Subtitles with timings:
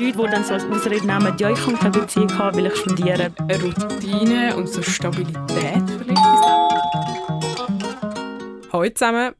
[0.00, 2.76] Leute, die dann so als Ausrede nehmen, ja, ich kann keine Beziehung haben, weil ich
[2.76, 3.32] studiere.
[3.36, 6.16] Eine Routine und so Stabilität vielleicht
[8.72, 9.34] Hallo zusammen,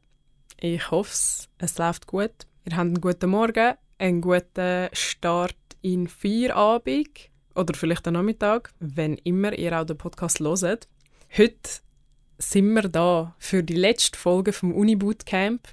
[0.59, 2.33] ich hoffe, es läuft gut.
[2.65, 9.13] Ihr habt einen guten Morgen, einen guten Start in Feierabend oder vielleicht am Nachmittag, wenn
[9.15, 10.89] immer ihr auch den Podcast hört.
[11.37, 11.69] Heute
[12.37, 15.69] sind wir da für die letzte Folge vom Uni-Bootcamp.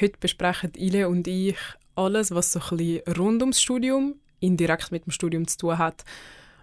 [0.00, 1.58] Heute besprechen Ile und ich
[1.94, 6.04] alles, was so ein rund ums Studium, indirekt mit dem Studium zu tun hat.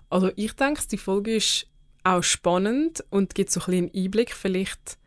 [0.09, 1.67] Also ich denke, die Folge ist
[2.03, 4.97] auch spannend und gibt so ein einen Einblick vielleicht,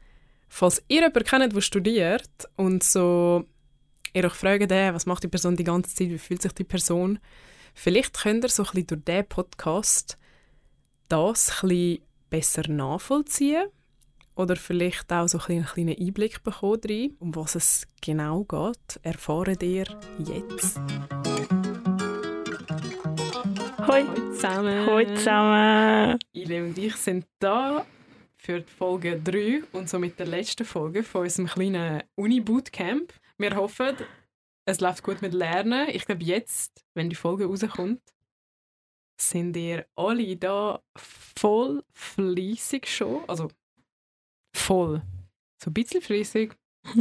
[0.48, 3.44] falls ihr jemanden kennt, der studiert und so
[4.14, 6.64] ihr euch fragt, äh, was macht die Person die ganze Zeit, wie fühlt sich die
[6.64, 7.18] Person,
[7.74, 10.16] vielleicht könnt ihr so ein durch diesen Podcast
[11.08, 11.98] das ein
[12.30, 13.64] besser nachvollziehen
[14.36, 19.00] oder vielleicht auch so ein einen kleinen Einblick bekommen rein, um was es genau geht,
[19.02, 19.86] erfahren ihr
[20.18, 20.80] jetzt.
[23.86, 24.86] Hoi zusammen.
[24.86, 26.18] Hoi zusammen.
[26.32, 27.84] Ile und ich sind da
[28.34, 33.12] für die Folge 3 und somit der letzten Folge von unserem kleinen Uni-Bootcamp.
[33.38, 33.96] Wir hoffen,
[34.66, 35.88] es läuft gut mit Lernen.
[35.90, 38.02] Ich glaube, jetzt, wenn die Folge rauskommt,
[39.20, 43.28] sind ihr alle da voll fließig schon.
[43.28, 43.48] Also
[44.54, 45.02] voll.
[45.62, 46.52] So ein bisschen fließig.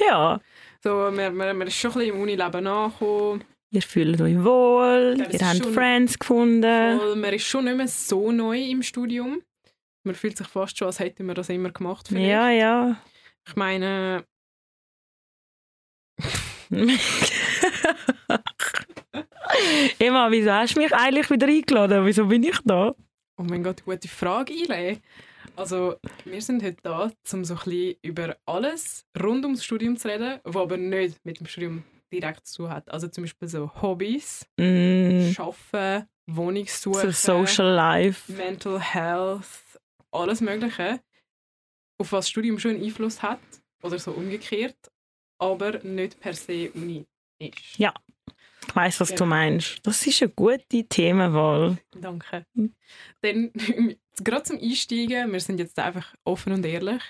[0.00, 0.40] ja.
[0.82, 3.44] So, man, man, man ist schon ein bisschen im Unileben angekommen.
[3.72, 6.98] Ihr fühlt euch wohl, das ihr habt Friends gefunden.
[6.98, 9.42] Voll, man ist schon nicht mehr so neu im Studium.
[10.02, 12.08] Man fühlt sich fast schon, als hätte man das immer gemacht.
[12.08, 12.28] vielleicht.
[12.28, 13.00] Ja, ja.
[13.46, 14.24] Ich meine,
[19.98, 22.06] Emma, wieso hast du mich eigentlich wieder eingeladen?
[22.06, 22.94] Wieso bin ich da?
[23.40, 24.98] oh mein Gott, gute Frage, Ile.
[25.56, 30.08] Also, wir sind heute da, um so ein bisschen über alles rund ums Studium zu
[30.08, 32.90] reden, was aber nicht mit dem Studium direkt zu tun hat.
[32.90, 38.32] Also zum Beispiel so Hobbys, Mm, Arbeiten, Wohnungssuche, so Social Life.
[38.32, 39.78] Mental Health,
[40.10, 41.00] alles Mögliche,
[41.98, 43.40] auf was das Studium schon einen Einfluss hat
[43.82, 44.76] oder so umgekehrt,
[45.38, 47.04] aber nicht per se Uni
[47.38, 47.78] ist.
[47.78, 47.92] Ja.
[48.66, 49.26] Ich weiss, was du Genau.
[49.30, 49.84] meinst.
[49.84, 51.78] Das ist eine gute Themenwahl.
[51.92, 52.44] Danke.
[52.54, 52.72] Hm.
[53.20, 53.50] Dann,
[54.24, 57.02] gerade zum Einsteigen, wir sind jetzt einfach offen und ehrlich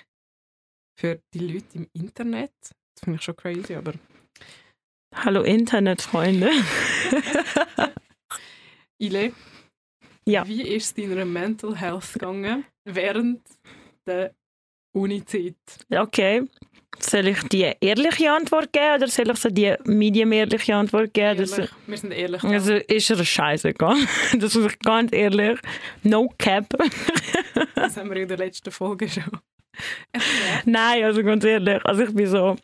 [0.99, 2.51] für die Leute im Internet.
[2.61, 3.93] Das finde ich schon crazy, aber
[5.15, 6.49] Hallo Internetfreunde.
[9.01, 9.33] Ile,
[10.25, 10.47] Ja.
[10.47, 13.41] wie ist es deiner Mental Health gegangen während
[14.05, 14.33] der
[14.95, 15.55] Uni-Zeit?
[15.89, 16.47] Okay.
[17.03, 21.39] Soll ich die ehrliche Antwort geben oder soll ich so die medium-ehrliche Antwort geben?
[21.39, 22.43] Ehrlich, wir sind ehrlich.
[22.43, 24.07] also ist er scheiße gegangen.
[24.37, 25.59] Das ist ganz ehrlich.
[26.03, 26.67] No cap.
[27.75, 29.23] Das haben wir in der letzten Folge schon.
[30.65, 31.83] Nein, also ganz ehrlich.
[31.85, 32.55] Also ich bin so.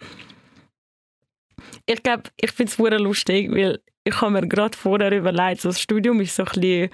[1.86, 5.82] Ich glaube, ich finde es lustig, weil ich habe mir gerade vorher überlegt, so das
[5.82, 6.90] Studium ist so ein bisschen.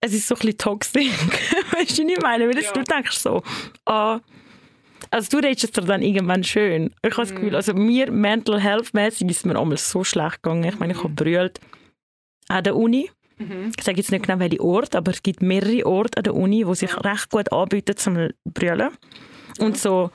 [0.00, 1.12] Es ist so ein bisschen toxisch.
[1.72, 2.48] weißt du, was ich meine?
[2.48, 2.72] Weil Ja.
[2.72, 3.42] du denkst so,
[3.86, 4.18] ah,
[5.10, 6.90] also du redest es dir dann irgendwann schön.
[7.02, 7.34] Ich habe das Mhm.
[7.36, 10.64] Gefühl, also mir mental health mäßig ist mir einmal so schlecht gegangen.
[10.64, 11.14] Ich meine, ich habe Mhm.
[11.16, 11.60] brüllt
[12.48, 13.10] an der Uni.
[13.38, 13.72] Mhm.
[13.76, 16.66] Ich sage jetzt nicht genau welche Ort, aber es gibt mehrere Orte an der Uni,
[16.66, 18.90] wo sich recht gut anbieten zum Brüllen.
[19.58, 20.10] Und so,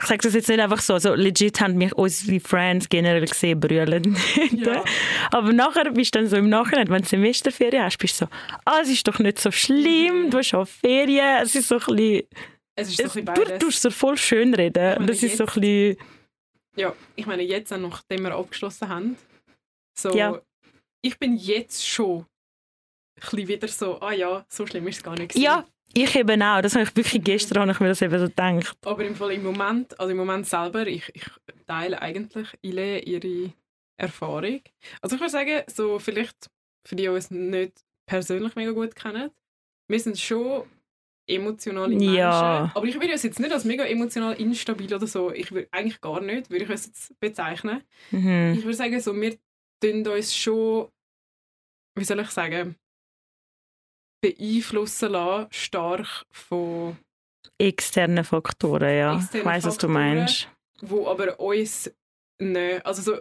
[0.00, 3.58] ich sage das jetzt nicht einfach so, so legit haben mich unsere Friends generell gesehen
[3.60, 4.16] brüllen.
[4.52, 4.82] Ja.
[5.30, 8.30] aber nachher bist du dann so im Nachhinein, wenn du Semesterferien hast, bist du so,
[8.64, 11.80] ah, es ist doch nicht so schlimm, du hast auch Ferien, es ist so ein
[11.96, 12.22] bisschen,
[12.76, 14.94] Es ist so ein es, bisschen du tust so voll schön reden.
[14.94, 15.96] Meine, das ist so ein jetzt- bisschen,
[16.76, 19.16] Ja, ich meine, jetzt, auch nachdem wir abgeschlossen haben,
[19.96, 20.40] so, Ja.
[21.02, 25.16] ich bin jetzt schon ein bisschen wieder so, ah ja, so schlimm ist es gar
[25.16, 25.36] nicht.
[25.36, 25.64] ja,
[25.96, 28.76] ich eben auch, das habe ich wirklich gestern, habe ich mir das eben so gedacht.
[28.84, 31.24] Aber im Fall im Moment, also im Moment selber, ich, ich
[31.68, 33.52] teile eigentlich Ile ihre
[33.96, 34.60] Erfahrung.
[35.00, 36.50] Also ich würde sagen, so vielleicht
[36.84, 39.30] für die, die uns nicht persönlich mega gut kennen,
[39.88, 40.64] wir sind schon
[41.26, 42.14] emotionale Menschen.
[42.14, 42.70] Ja.
[42.74, 46.00] Aber ich würde uns jetzt nicht als mega emotional instabil oder so, ich würde eigentlich
[46.00, 47.82] gar nicht, würde ich uns jetzt bezeichnen.
[48.10, 48.54] Mhm.
[48.58, 49.36] Ich würde sagen, so, wir
[49.82, 50.88] tun uns schon,
[51.98, 52.76] wie soll ich sagen,
[54.22, 56.96] beeinflussen lassen, stark von
[57.58, 59.16] Externe Faktoren, ja.
[59.16, 60.48] Externe ich weiss, was du meinst.
[60.80, 61.92] wo aber uns
[62.40, 63.20] nicht, also so,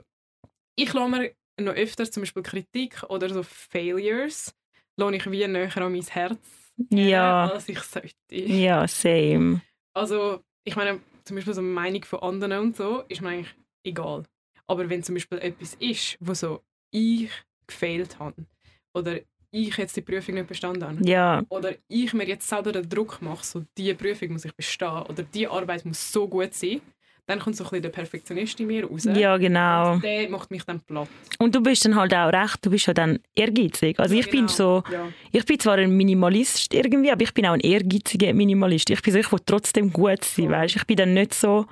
[0.75, 4.55] ich lasse mir noch öfter zum Beispiel Kritik oder so Failures,
[4.97, 8.13] lasse ich wie näher an mein Herz Ja, als ich sollte.
[8.31, 9.61] ja, same.
[9.93, 13.55] Also, ich meine, zum Beispiel so eine Meinung von anderen und so, ist mir eigentlich
[13.83, 14.23] egal.
[14.67, 17.29] Aber wenn zum Beispiel etwas ist, wo so ich
[17.67, 18.45] gefailt habe
[18.93, 19.19] oder
[19.51, 23.21] ich jetzt die Prüfung nicht bestanden habe Ja, oder ich mir jetzt selber den Druck
[23.21, 26.81] mache, so diese Prüfung muss ich bestehen oder die Arbeit muss so gut sein,
[27.25, 29.05] dann kommt so ein bisschen der Perfektionist in mir raus.
[29.05, 29.93] Ja, genau.
[29.93, 31.07] Und der macht mich dann platt.
[31.39, 33.97] Und du bist dann halt auch recht, du bist ja dann ehrgeizig.
[33.99, 35.07] Also ich bin Genau, so, Ja.
[35.31, 38.89] ich bin zwar ein Minimalist irgendwie, aber ich bin auch ein ehrgeiziger Minimalist.
[38.89, 40.53] Ich bin so, ich will trotzdem gut sein, Voll.
[40.53, 40.75] weißt?
[40.75, 41.65] Ich bin dann nicht so,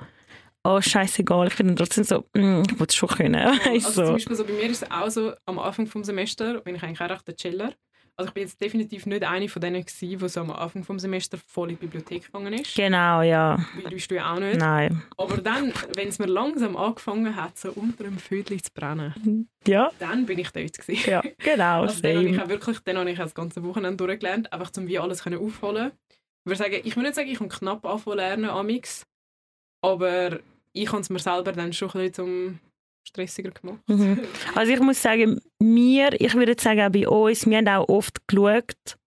[0.63, 3.33] oh scheißegal, ich bin dann trotzdem so, mm, ich will es schon können,
[3.65, 4.11] weißt Also zum so.
[4.13, 7.01] Beispiel so bei mir ist es auch so, am Anfang des Semesters bin ich eigentlich
[7.01, 7.73] auch recht der Chiller.
[8.17, 11.01] Also ich bin jetzt definitiv nicht eine von denen gewesen, die so am Anfang des
[11.01, 12.75] Semesters voll in die Bibliothek gegangen ist.
[12.75, 13.57] Genau, ja.
[13.75, 14.57] Weil du bist du ja auch nicht.
[14.59, 15.01] Nein.
[15.17, 19.89] Aber dann, wenn es mir langsam angefangen hat, so unter dem Vödel zu brennen, Ja,
[19.97, 21.09] dann bin ich dort gewesen.
[21.09, 24.51] ja, genau, Also dann habe ich auch wirklich, dann habe ich das ganze Wochenende durchgelernt,
[24.53, 25.91] einfach um wie alles können aufholen.
[26.43, 29.03] Ich würde sagen, ich will nicht sagen, ich kann knapp anfangen lernen, amix,
[29.83, 30.39] aber
[30.73, 32.59] ich habe es mir selber dann schon ein bisschen zum
[33.03, 33.79] stressiger gemacht.
[33.87, 34.19] Mhm.
[34.55, 38.25] Also ich muss sagen, wir, ich würde sagen auch bei uns, wir haben auch oft
[38.27, 38.97] geschaut,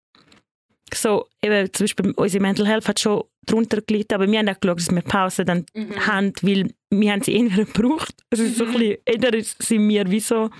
[0.92, 4.60] so eben zum Beispiel unsere Mental Health hat schon darunter gelitten, aber wir haben auch
[4.60, 6.06] geschaut, dass wir Pause dann Mhm.
[6.06, 8.14] haben, weil wir haben sie eher gebraucht.
[8.30, 8.78] Es ist so ein Mhm.
[8.78, 10.50] bisschen, entweder sind wir wie so,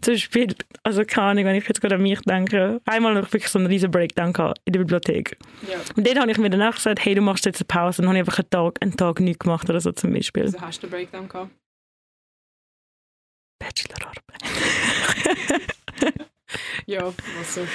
[0.00, 0.48] zum Beispiel,
[0.82, 3.68] also keine Ahnung, wenn ich jetzt gerade an mich denke, einmal noch wirklich so einen
[3.68, 5.36] riesen Breakdown gehabt in der Bibliothek.
[5.70, 5.76] Ja.
[5.96, 8.02] Und dann habe ich mir danach gesagt, hey, du machst jetzt eine Pause.
[8.02, 10.42] Dann habe ich einfach einen Tag, einen Tag nichts gemacht oder so zum Beispiel.
[10.42, 11.50] Also hast du einen Breakdown gehabt?
[13.66, 14.22] Bachelorarbeit.
[16.86, 17.66] Ja, was so.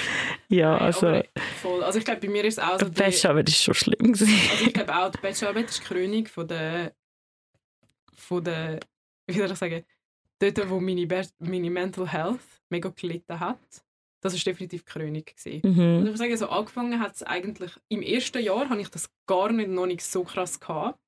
[0.48, 1.22] ja, also,
[1.60, 1.84] voll.
[1.84, 4.12] Also ich glaube, bei mir ist es auch so, die also Bachelorarbeit ist schon schlimm
[4.14, 4.40] gewesen.
[4.64, 6.94] ich glaube auch, die Bachelorarbeit ist die Krönung von der,
[8.14, 8.80] von der,
[9.26, 9.84] wie soll ich sagen,
[10.38, 12.40] dort, wo meine, Be- meine Mental Health
[12.70, 13.58] mega gelitten hat.
[14.22, 15.60] Das ist definitiv die Krönung gewesen.
[15.62, 16.04] Und Mhm.
[16.06, 19.52] ich muss sagen, so angefangen hat es eigentlich, im ersten Jahr habe ich das gar
[19.52, 20.98] nicht, noch nicht so krass gehabt.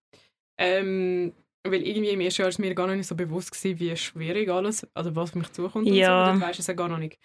[0.58, 1.32] Ähm,
[1.66, 4.86] weil irgendwie im ersten Jahr ist mir gar nicht so bewusst gewesen, wie schwierig alles,
[4.94, 6.24] also was auf mich zukommt und Ja.
[6.24, 6.30] so.
[6.30, 7.18] Und dort weisst du es ja gar noch nicht.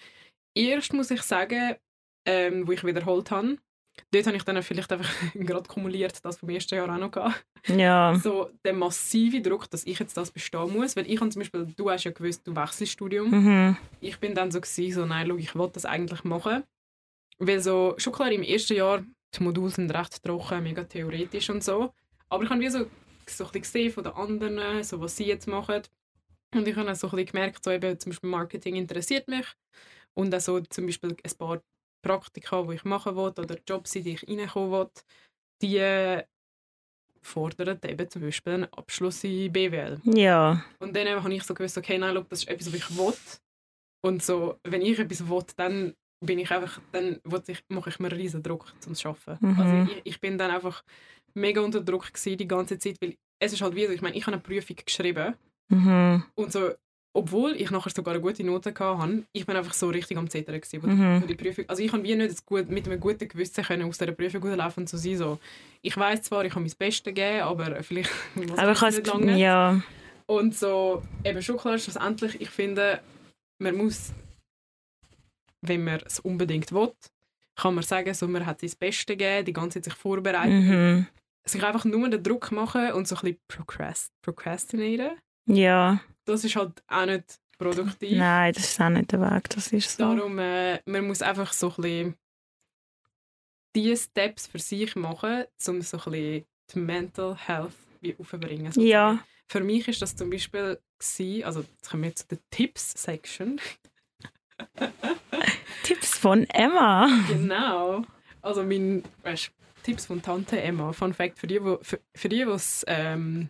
[0.56, 1.76] Erst muss ich sagen,
[2.26, 3.58] ähm, wo ich wiederholt habe,
[4.12, 7.44] dort habe ich dann vielleicht einfach gerade kumuliert, das vom ersten Jahr auch noch gehabt.
[7.68, 8.16] Ja.
[8.16, 11.68] So der massive Druck, dass ich jetzt das bestehen muss, weil ich habe zum Beispiel,
[11.76, 13.78] du hast ja gewusst, du wechselst Studium Mhm.
[14.00, 16.64] ich bin dann so gewesen, so nein, schau, ich will das eigentlich machen.
[17.38, 19.04] Weil so, schon klar, im ersten Jahr,
[19.36, 21.94] die Module sind recht trocken, mega theoretisch und so.
[22.30, 22.86] Aber ich habe wie so,
[23.32, 25.82] so ein bisschen gesehen von den anderen, so was sie jetzt machen.
[26.54, 29.46] Und ich habe dann so ein bisschen gemerkt, so eben, zum Beispiel Marketing interessiert mich.
[30.16, 31.62] Und auch so zum Beispiel ein paar
[32.02, 34.90] Praktika, die ich machen will, oder Jobs, in die ich reinkommen will,
[35.62, 36.24] die äh,
[37.22, 40.02] fordern eben zum Beispiel einen Abschluss in BWL.
[40.06, 40.64] Ja.
[40.80, 43.14] Und dann habe ich so gewusst, okay, nein, schau, das ist etwas, was ich will.
[44.02, 45.94] Und so, wenn ich etwas will, dann
[46.26, 49.38] bin ich einfach, dann ich, mache ich mir einen riesen Druck zum Schaffen.
[49.40, 49.60] Mhm.
[49.60, 50.84] Also ich, ich bin dann einfach
[51.34, 54.16] mega unter Druck gewesen, die ganze Zeit, weil es ist halt wie so, ich meine,
[54.16, 55.34] ich habe eine Prüfung geschrieben
[55.72, 56.24] Mhm.
[56.36, 56.72] und so,
[57.14, 60.60] obwohl ich nachher sogar eine gute Note hatte, ich bin einfach so richtig am Zittern
[60.60, 60.82] gewesen,
[61.20, 61.28] Mhm.
[61.28, 64.12] die Prüfung, also ich kann wie nicht gut, mit einem guten Gewissen können aus dieser
[64.14, 65.40] Prüfung rauslaufen und so sein, so,
[65.82, 69.08] ich weiß zwar, ich habe mein Bestes gegeben, aber vielleicht muss Aber ich es nicht
[69.08, 69.38] lange.
[69.38, 69.82] ja.
[70.26, 73.00] Und so, eben schon klar, schlussendlich, ich finde,
[73.60, 74.12] man muss,
[75.62, 76.92] wenn man es unbedingt will,
[77.56, 81.08] kann man sagen, so, man hat sein Bestes gegeben, die ganze Zeit sich vorbereitet, Mhm.
[81.52, 85.18] Sich einfach nur den Druck machen und so ein bisschen procrast procrastinaten.
[85.46, 86.00] Ja.
[86.26, 88.18] Das ist halt auch nicht produktiv.
[88.18, 89.50] Nein, das ist auch nicht der Weg.
[89.50, 90.16] Das ist so.
[90.16, 92.16] Darum, äh, man muss einfach so ein bisschen
[93.76, 98.72] die Steps für sich machen, um so ein bisschen die Mental Health wie aufzubringen.
[98.72, 98.88] sozusagen.
[98.88, 99.20] Ja.
[99.48, 103.60] Für mich ist das zum Beispiel, gewesen, also jetzt kommen wir zu der Tipps-Section.
[105.84, 107.10] Tipps von Emma.
[107.28, 108.04] genau.
[108.42, 109.52] Also mein, weißt,
[109.84, 110.94] Tipps von Tante Emma.
[110.94, 113.50] Fun Fact für die, wo, für, für die, wo's, ähm,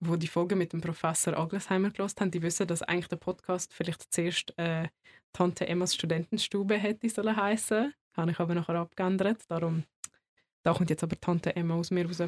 [0.00, 3.72] wo die Folge mit dem Professor Aglesheimer gelost haben, die wissen, dass eigentlich der Podcast
[3.72, 4.88] vielleicht zuerst äh,
[5.32, 7.94] Tante Emmas Studentenstube hätte sollen heißen.
[8.16, 9.42] Habe ich aber nachher abgeändert.
[9.48, 9.84] Darum,
[10.62, 12.22] da kommt jetzt aber Tante Emma aus mir raus.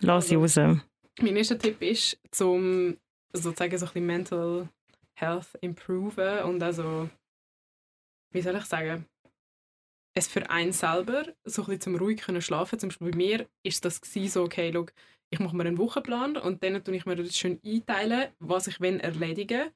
[0.00, 0.56] Lass sie raus.
[0.56, 2.96] Mein erster Tipp ist, zum
[3.32, 4.68] sozusagen so ein bisschen Mental
[5.14, 7.08] Health improven und also,
[8.30, 9.06] wie soll ich sagen,
[10.14, 12.78] es für einen selber so ein bisschen zum ruhig können schlafen.
[12.78, 14.86] Zum Beispiel bei mir ist das so, okay, schau,
[15.30, 18.80] ich mache mir einen Wochenplan und dann tue ich mir das schön einteilen, was ich
[18.80, 19.72] wenn erledige.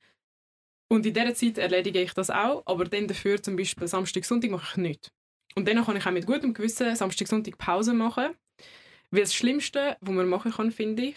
[0.89, 4.51] Und in dieser Zeit erledige ich das auch, aber dann dafür zum Beispiel Samstag, Sonntag
[4.51, 5.11] mache ich nichts.
[5.55, 8.37] Und dann kann ich auch mit gutem Gewissen Samstag, Sonntag Pause machen.
[9.11, 11.17] Weil das Schlimmste, was man machen kann, finde ich,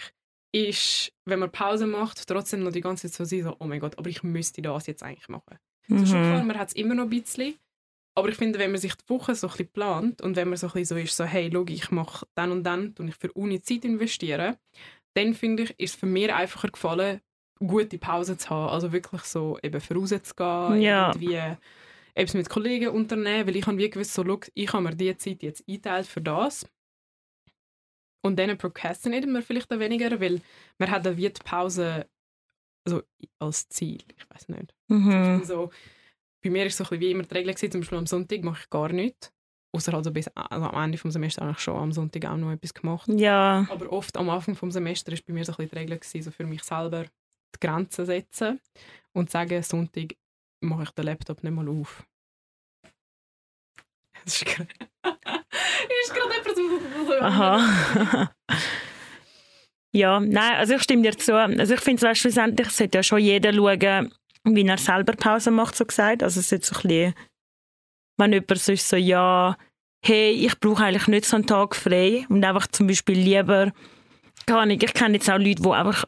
[0.51, 3.79] ist, wenn man Pause macht, trotzdem noch die ganze Zeit so sein, so, oh mein
[3.79, 5.59] Gott, aber ich müsste das jetzt eigentlich machen.
[5.91, 6.47] Also schon klar, Mhm.
[6.47, 7.55] man hat es immer noch ein bisschen.
[8.19, 10.57] Aber ich finde, wenn man sich die Woche so ein bisschen plant und wenn man
[10.57, 13.15] so ein bisschen so ist, so, hey, schau, ich mache dann und dann, tue ich
[13.15, 14.57] für Uni Zeit investieren,
[15.13, 17.21] dann finde ich, ist es für mich einfacher gefallen,
[17.59, 18.69] gute Pause zu haben.
[18.69, 21.11] Also wirklich so eben rauszugehen, Ja.
[21.11, 21.57] irgendwie
[22.13, 25.17] etwas mit Kollegen unternehmen, weil ich habe wie gewusst, so, schau, ich habe mir diese
[25.17, 26.65] Zeit jetzt eingeteilt für das.
[28.21, 30.41] Und dann prokrastiniert man vielleicht auch weniger, weil
[30.77, 32.05] man hat dann wie die Pause
[32.85, 33.03] also
[33.39, 33.99] als Ziel.
[34.17, 34.73] Ich weiß nicht.
[34.87, 35.43] Mhm.
[35.43, 35.71] So,
[36.41, 38.43] bei mir ist es so ein wie immer die Regel gewesen, zum Beispiel am Sonntag
[38.43, 39.31] mache ich gar nichts.
[39.71, 42.51] Außer also bis also am Ende des Semesters habe ich schon am Sonntag auch noch
[42.51, 43.07] etwas gemacht.
[43.07, 45.99] Ja, Aber oft am Anfang des Semesters ist bei mir so ein bisschen die Regel
[45.99, 48.59] gewesen, so für mich selber die Grenzen setzen
[49.13, 50.15] und sagen, Sonntag
[50.61, 52.03] mache ich den Laptop nicht mal auf.
[54.25, 54.69] Das ist gerade...
[56.03, 57.21] ist gerade etwas...
[57.21, 58.31] aha.
[59.93, 61.33] ja, nein, also ich stimme dir zu.
[61.37, 64.13] Also ich finde, weißt, schlussendlich sollte ja schon jeder schauen,
[64.45, 66.23] wie er selber Pause macht, so gesagt.
[66.23, 67.13] Also es ist so ein bisschen,
[68.17, 69.57] wenn jemand sonst so, ja,
[70.05, 73.71] hey, ich brauche eigentlich nicht so einen Tag frei und einfach zum Beispiel lieber,
[74.45, 76.05] gar nicht, ich kenne jetzt auch Leute, die einfach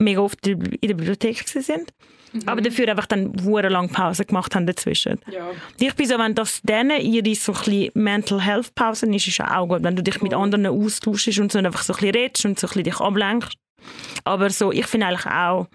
[0.00, 1.92] mega oft in der Bibliothek sind,
[2.30, 2.42] Mhm.
[2.44, 5.18] aber dafür einfach dann hure lang Pause gemacht haben dazwischen.
[5.32, 9.40] Ja, Ich bin so, wenn das denen ihre so ein Mental Health Pausen ist, ist
[9.40, 12.14] auch gut, wenn du dich mit anderen austauschst und so und einfach so ein bisschen
[12.14, 13.54] redest und so ein bisschen dich ablenkst.
[14.24, 15.68] Aber so, ich finde eigentlich auch,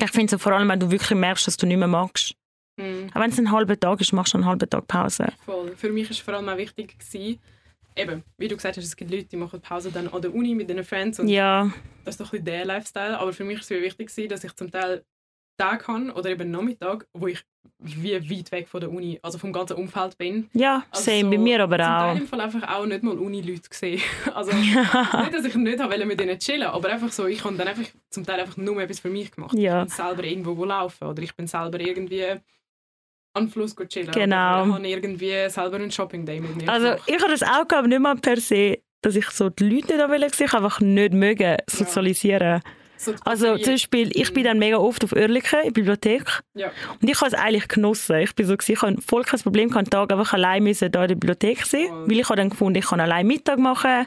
[0.00, 2.34] ich finde so vor allem, wenn du wirklich merkst, dass du nicht mehr magst.
[2.76, 3.10] mhm.
[3.14, 5.32] Auch wenn es ein halber Tag ist, machst du einen halben Tag Pause.
[5.44, 5.74] voll.
[5.76, 7.40] Für mich ist vor allem auch wichtig gewesen,
[7.96, 10.54] eben, wie du gesagt hast, es gibt Leute, die machen Pause dann an der Uni
[10.54, 11.70] mit ihren Friends und Ja,
[12.04, 13.18] das ist doch ein bisschen der Lifestyle.
[13.18, 15.04] Aber für mich ist es wichtig, gewesen, dass ich zum Teil
[15.58, 17.44] Tag habe oder eben Nachmittag, wo ich
[17.78, 20.48] wie weit weg von der Uni, also vom ganzen Umfeld bin.
[20.52, 22.16] ja, Also same bei mir aber Zum Teil auch.
[22.20, 24.00] im Fall einfach auch nicht mal Uni-Leute gesehen.
[24.34, 25.22] Also Ja.
[25.22, 27.84] nicht, dass ich nicht wollte mit ihnen chillen, aber einfach so, ich habe dann einfach
[28.10, 29.54] zum Teil einfach nur etwas für mich gemacht.
[29.58, 29.82] Ja.
[29.82, 32.40] Ich bin selber irgendwo wo laufen oder ich bin selber irgendwie an
[33.46, 34.12] den Fluss chillen.
[34.12, 34.62] Genau.
[34.62, 37.02] Oder ich habe irgendwie selber einen Shopping-Day mit mir Also gemacht.
[37.06, 40.08] ich habe das auch gehabt, nicht mal per se, dass ich so die Leute nicht
[40.08, 42.62] wollte, ich habe einfach nicht mögen sozialisieren.
[43.04, 46.70] So Also zum Beispiel, ich bin dann mega oft auf Oerlikon in der Bibliothek Ja.
[47.00, 48.16] und ich habe es eigentlich genossen.
[48.20, 51.02] Ich bin so, gewesen, ich habe voll kein Problem, ich Tag einfach allein müssen da
[51.02, 52.10] in der Bibliothek sein, Voll.
[52.10, 54.06] weil ich habe dann gefunden, ich kann allein Mittag machen,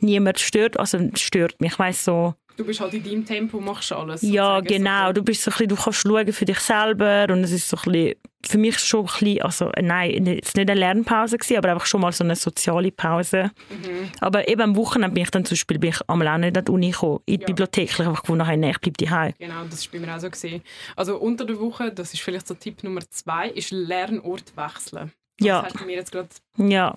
[0.00, 3.90] niemand stört, also stört mich, ich weiss so, Du bist halt in deinem Tempo, machst
[3.92, 4.22] alles.
[4.22, 7.50] ja genau, du bist so ein bisschen, du kannst schauen für dich selber und es
[7.50, 8.14] ist so ein bisschen,
[8.46, 10.10] für mich schon ein bisschen, also äh, nein,
[10.42, 13.50] es war nicht eine Lernpause, gewesen, aber einfach schon mal so eine soziale Pause.
[13.70, 14.10] Mhm.
[14.20, 16.64] Aber eben am Wochenende bin ich dann zum Beispiel bin ich einmal auch nicht an
[16.64, 17.46] die Uni gekommen, in die Ja.
[17.46, 19.32] Bibliothek, ich habe einfach gefunden, nein, ich bleibe daheim.
[19.38, 20.30] Genau, das ist bei mir auch so.
[20.30, 20.62] Gewesen.
[20.94, 25.10] Also unter der Woche, das ist vielleicht so Tipp Nummer zwei, ist Lernort wechseln.
[25.40, 25.62] Ja.
[25.62, 26.96] Das hast du mir jetzt gerade Ja,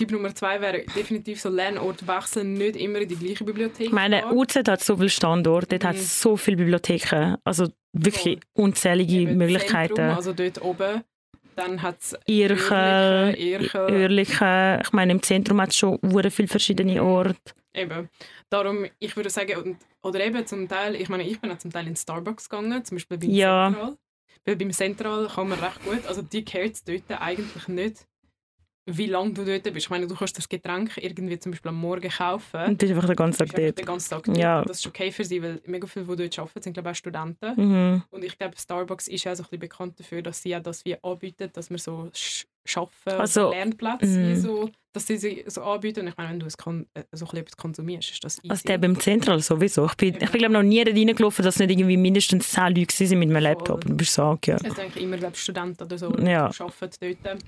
[0.00, 3.86] Tipp Nummer zwei wäre definitiv so Lernort wechseln, nicht immer in die gleiche Bibliothek.
[3.88, 4.32] ich meine.
[4.32, 5.88] UZ hat so viele Standorte, dort Mhm.
[5.88, 9.94] hat so viele Bibliotheken, also wirklich unzählige Eben Möglichkeiten.
[9.96, 11.04] Zentrum, also dort oben.
[11.56, 13.34] Dann hat es Irchen.
[13.74, 17.36] Oerlikon, ich meine, im Zentrum hat es schon sehr viele verschiedene Orte.
[17.74, 18.08] Eben.
[18.48, 21.86] Darum, ich würde sagen, oder eben zum Teil, ich meine, ich bin auch zum Teil
[21.86, 23.68] in Starbucks gegangen, zum Beispiel beim Ja.
[23.70, 23.96] Central.
[24.46, 28.06] Weil beim Central kann man recht gut, also die gehört dort eigentlich nicht,
[28.96, 29.76] wie lange du dort bist.
[29.76, 32.60] Ich meine, du kannst das Getränk irgendwie zum Beispiel am Morgen kaufen.
[32.60, 33.78] Und bist einfach den ganzen Tag dort.
[33.78, 34.38] den ganzen Tag dort.
[34.38, 34.62] Ja.
[34.64, 36.96] Das ist okay für sie, weil mega viele, die dort arbeiten, sind glaube ich auch
[36.96, 37.54] Studenten.
[37.56, 38.02] Mhm.
[38.10, 40.84] Und ich glaube, Starbucks ist auch so ein bisschen bekannt dafür, dass sie auch das
[40.84, 44.30] wie anbieten, dass man so sch schaffen Also, Lernplätze mhm.
[44.30, 46.00] wie so, dass sie sie so anbieten.
[46.00, 48.50] Und ich meine, wenn du es kon äh, so etwas konsumierst, ist das easy.
[48.50, 49.86] Also der beim Zentral sowieso.
[49.86, 53.18] Ich bin, ich bin glaube noch nie reingelaufen, dass nicht irgendwie mindestens 10 Leute waren
[53.18, 53.66] mit einem Laptop.
[53.66, 53.76] Voll.
[53.76, 54.38] Und du bist so.
[54.42, 56.48] Es sind eigentlich immer glaub, ich, Studenten oder so, Ja.
[56.48, 57.38] die arbeiten dort.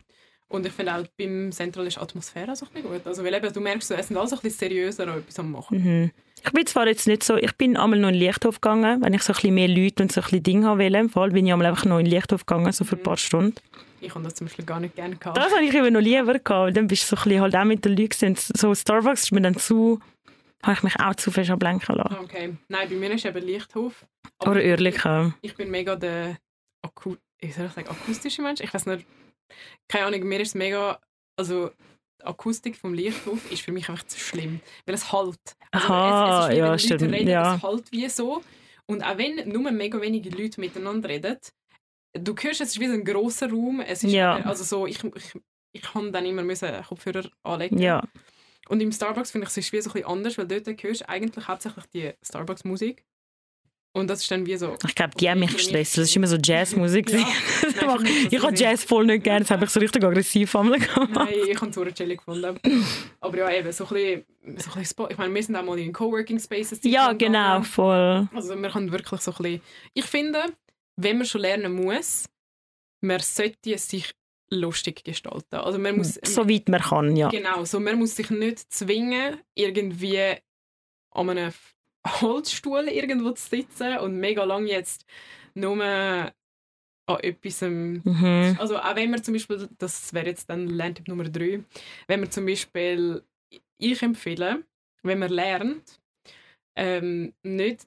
[0.53, 3.07] Und ich finde auch, beim Central ist die Atmosphäre so ein bisschen gut.
[3.07, 5.39] Also, weil eben, du merkst, so, es sind alle so ein bisschen seriöser an etwas
[5.39, 5.83] am Machen.
[5.83, 6.11] Mhm.
[6.45, 9.15] Ich bin zwar jetzt nicht so, ich bin einmal noch in den Lichthof gegangen, wenn
[9.15, 10.99] ich so ein bisschen mehr Leute und so ein bisschen Dinge haben wollte.
[10.99, 13.17] Im Fall bin ich einmal einfach noch in den Lichthof gegangen, so für ein paar
[13.17, 13.55] Stunden.
[14.01, 15.39] Ich habe das zum Beispiel gar nicht gerne gehabt.
[15.39, 17.57] Das habe ich eben noch lieber gehabt, weil dann bist du so ein bisschen halt
[17.57, 18.37] auch mit den Leuten.
[18.37, 20.01] So Starbucks ist mir dann zu,
[20.63, 22.17] habe ich mich auch zu fest ablenken lassen.
[22.25, 22.55] Okay.
[22.69, 24.05] Nein, bei mir ist eben Lichthof.
[24.41, 25.35] Oder Oerlikon.
[25.41, 26.37] Ich bin mega der
[26.83, 28.61] Aku wie soll ich sagen, akustische Mensch.
[28.61, 29.05] Ich weiß nicht,
[29.89, 31.01] keine Ahnung, mir ist es mega,
[31.37, 31.71] also
[32.21, 35.39] die Akustik vom Lichthof ist für mich einfach zu schlimm, weil es halt.
[35.71, 37.57] Also Aha, es, es ist ja, wenn stimmt, Leute reden, ja.
[37.57, 38.43] es halt wie so.
[38.87, 41.39] Und auch wenn nur mega wenige Leute miteinander reden,
[42.15, 43.81] du hörst, es ist wie so ein grosser Raum.
[43.81, 44.37] Es ist Ja.
[44.43, 45.41] also so, ich, ich,
[45.73, 47.79] ich kann dann immer müssen Kopfhörer anlegen.
[47.79, 48.03] Ja,
[48.69, 51.01] Und im Starbucks finde ich es ist wie so ein bisschen anders, weil dort hörst
[51.01, 53.05] du eigentlich hauptsächlich die Starbucks-Musik.
[53.95, 54.75] Und das ist dann wie so...
[54.87, 55.99] ich glaube, die haben mich gestresst.
[55.99, 57.11] Das ist immer so Jazzmusik.
[57.11, 57.19] Ja.
[57.87, 58.55] Nein, ich habe.
[58.55, 61.11] Jazz voll nicht gerne, das habe ich so richtig aggressiv einmal gemacht.
[61.13, 62.59] Nein, ich habe es super chillig gefunden.
[63.21, 65.09] Aber ja, eben, so ein bisschen, so ein bisschen Spot.
[65.11, 66.81] Ich meine, wir sind auch mal in Coworking Spaces.
[66.85, 68.29] Ja, genau, voll.
[68.35, 69.61] Also wir können wirklich so ein bisschen...
[69.93, 70.43] Ich finde,
[70.97, 72.25] wenn man schon lernen muss,
[73.03, 74.15] man sollte es sich
[74.51, 75.57] lustig gestalten.
[75.57, 76.19] Also man muss...
[76.25, 77.29] So weit man kann, ja.
[77.29, 80.37] Genau, so man muss sich nicht zwingen, irgendwie
[81.11, 81.53] an einem
[82.07, 85.07] Holzstuhl irgendwo zu sitzen und mega lang jetzt
[85.55, 86.33] nur an
[87.21, 87.61] etwas...
[87.63, 88.57] Mhm.
[88.59, 91.63] Also auch wenn man zum Beispiel, das wäre jetzt dann Lerntipp Nummer drei,
[92.07, 93.25] wenn man zum Beispiel,
[93.79, 94.65] ich empfehle,
[95.03, 96.01] wenn man lernt,
[96.77, 97.87] ähm, nicht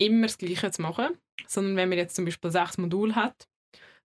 [0.00, 3.48] immer das Gleiche zu machen, sondern wenn man jetzt zum Beispiel sechs Module hat,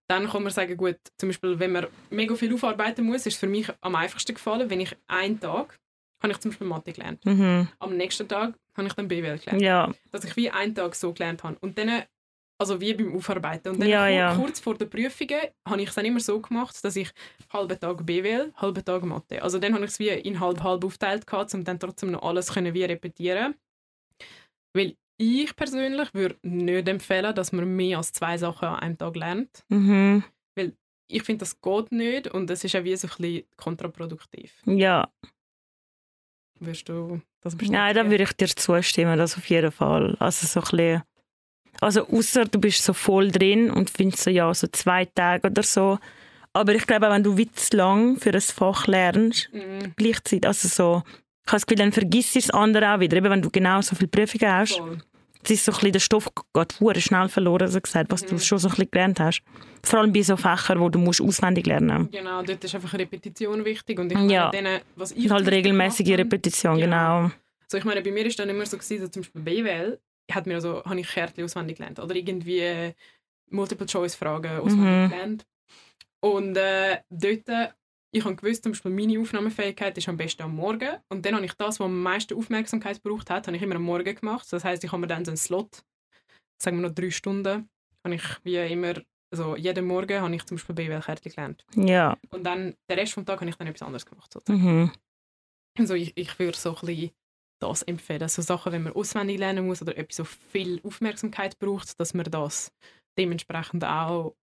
[0.08, 3.38] dann kann man sagen, gut, zum Beispiel, wenn man mega viel aufarbeiten muss, ist es
[3.38, 5.78] für mich am einfachsten gefallen, wenn ich einen Tag
[6.22, 7.24] habe ich zum Beispiel Mathe gelernt.
[7.24, 7.68] Mhm.
[7.78, 9.62] Am nächsten Tag habe ich dann BWL gelernt.
[9.62, 9.92] Ja.
[10.10, 11.56] Dass ich wie einen Tag so gelernt habe.
[11.60, 12.02] Und dann,
[12.58, 13.72] also wie beim Aufarbeiten.
[13.72, 14.34] Und dann Ja, ja.
[14.34, 17.10] kurz vor der Prüfungen habe ich es dann immer so gemacht, dass ich
[17.52, 19.42] halben Tag BWL, halben Tag Mathe.
[19.42, 22.52] Also dann habe ich es wie in halb-halb aufgeteilt, gehabt, um dann trotzdem noch alles
[22.52, 23.54] können wie repetieren
[24.74, 29.16] Weil ich persönlich würde nicht empfehlen, dass man mehr als zwei Sachen an einem Tag
[29.16, 29.64] lernt.
[29.68, 30.24] Mhm.
[31.12, 34.62] Ich finde, das geht nicht und es ist auch wie so ein bisschen kontraproduktiv.
[34.64, 35.10] Ja.
[36.60, 40.14] Würdest du das Nein, da würde ich dir zustimmen, das auf jeden Fall.
[40.18, 41.02] Also so ein bisschen,
[41.80, 45.62] also außer du bist so voll drin und findest so, ja, so zwei Tage oder
[45.62, 45.98] so.
[46.52, 49.94] Aber ich glaube, auch wenn du wie zu lang für ein Fach lernst, Mhm.
[49.96, 53.30] gleichzeitig, also so, ich habe das Gefühl, dann vergisst du das andere auch wieder, eben
[53.30, 54.76] wenn du genau so viele Prüfungen hast.
[54.76, 54.98] Voll.
[55.42, 58.34] Es ist so ein bisschen, der Stoff geht verdammt schnell verloren, so gesagt, was du
[58.34, 58.40] Mhm.
[58.40, 59.42] schon so ein bisschen gelernt hast.
[59.82, 62.12] Vor allem bei so Fächern, wo du musst auswendig lernen musst.
[62.12, 63.98] Genau, dort ist einfach Repetition wichtig.
[63.98, 64.46] Und ich Ja.
[64.46, 67.22] meine, denen, was ich halt regelmäßige Repetition, Genau.
[67.24, 67.34] genau.
[67.68, 69.98] So, ich meine, bei mir ist dann immer so gewesen, so zum Beispiel BWL,
[70.30, 71.98] hat mir also, habe ich Kärtchen auswendig gelernt.
[72.00, 72.92] Oder irgendwie äh,
[73.50, 75.08] Multiple-Choice-Fragen auswendig Mhm.
[75.10, 75.46] gelernt.
[76.20, 77.72] Und äh, dort,
[78.12, 80.98] ich habe gewusst, zum Beispiel meine Aufnahmefähigkeit ist am besten am Morgen.
[81.08, 83.82] Und dann habe ich das, was am meisten Aufmerksamkeit gebraucht hat, habe ich immer am
[83.82, 84.46] Morgen gemacht.
[84.50, 85.84] Das heißt, ich habe mir dann so einen Slot,
[86.60, 87.68] sagen wir noch drei Stunden,
[88.04, 88.94] habe ich wie immer,
[89.32, 91.64] also jeden Morgen habe ich zum Beispiel BWL-Kärtchen gelernt.
[91.76, 92.16] Ja.
[92.30, 94.32] Und dann, den Rest vom Tag habe ich dann etwas anderes gemacht.
[94.32, 94.82] Sozusagen.
[94.82, 94.92] Mhm.
[95.78, 97.10] Also ich, ich würde so ein bisschen
[97.62, 98.28] das empfehlen.
[98.28, 102.24] So Sachen, wenn man auswendig lernen muss oder etwas so viel Aufmerksamkeit braucht, dass man
[102.24, 102.72] das
[103.18, 104.34] dementsprechend auch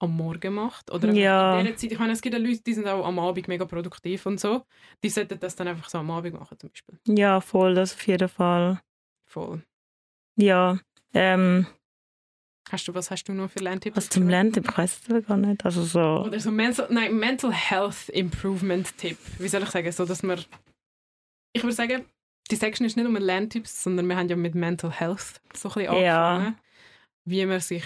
[0.00, 0.90] am Morgen macht.
[0.92, 1.58] Oder Ja.
[1.58, 1.92] in dieser Zeit.
[1.92, 4.64] Ich meine, es gibt ja Leute, die sind auch am Abend mega produktiv und so.
[5.02, 6.98] Die sollten das dann einfach so am Abend machen zum Beispiel.
[7.06, 8.80] Ja, voll, das auf jeden Fall.
[9.26, 9.62] Voll.
[10.36, 10.78] Ja.
[11.14, 11.66] Ähm,
[12.70, 13.96] Hast du, was hast du noch für Lerntipps?
[13.96, 15.64] was zum Lernen, ich weiß es gar nicht.
[15.64, 16.00] Also so.
[16.26, 19.16] Oder so Mental, nein, Mental Health Improvement Tipp.
[19.38, 19.90] Wie soll ich sagen?
[19.90, 20.38] So, dass man,
[21.54, 22.04] ich würde sagen,
[22.50, 25.74] die Section ist nicht nur Lerntipps, sondern wir haben ja mit Mental Health so ein
[25.74, 26.36] bisschen Ja.
[26.36, 26.58] angefangen.
[27.24, 27.84] Wie man sich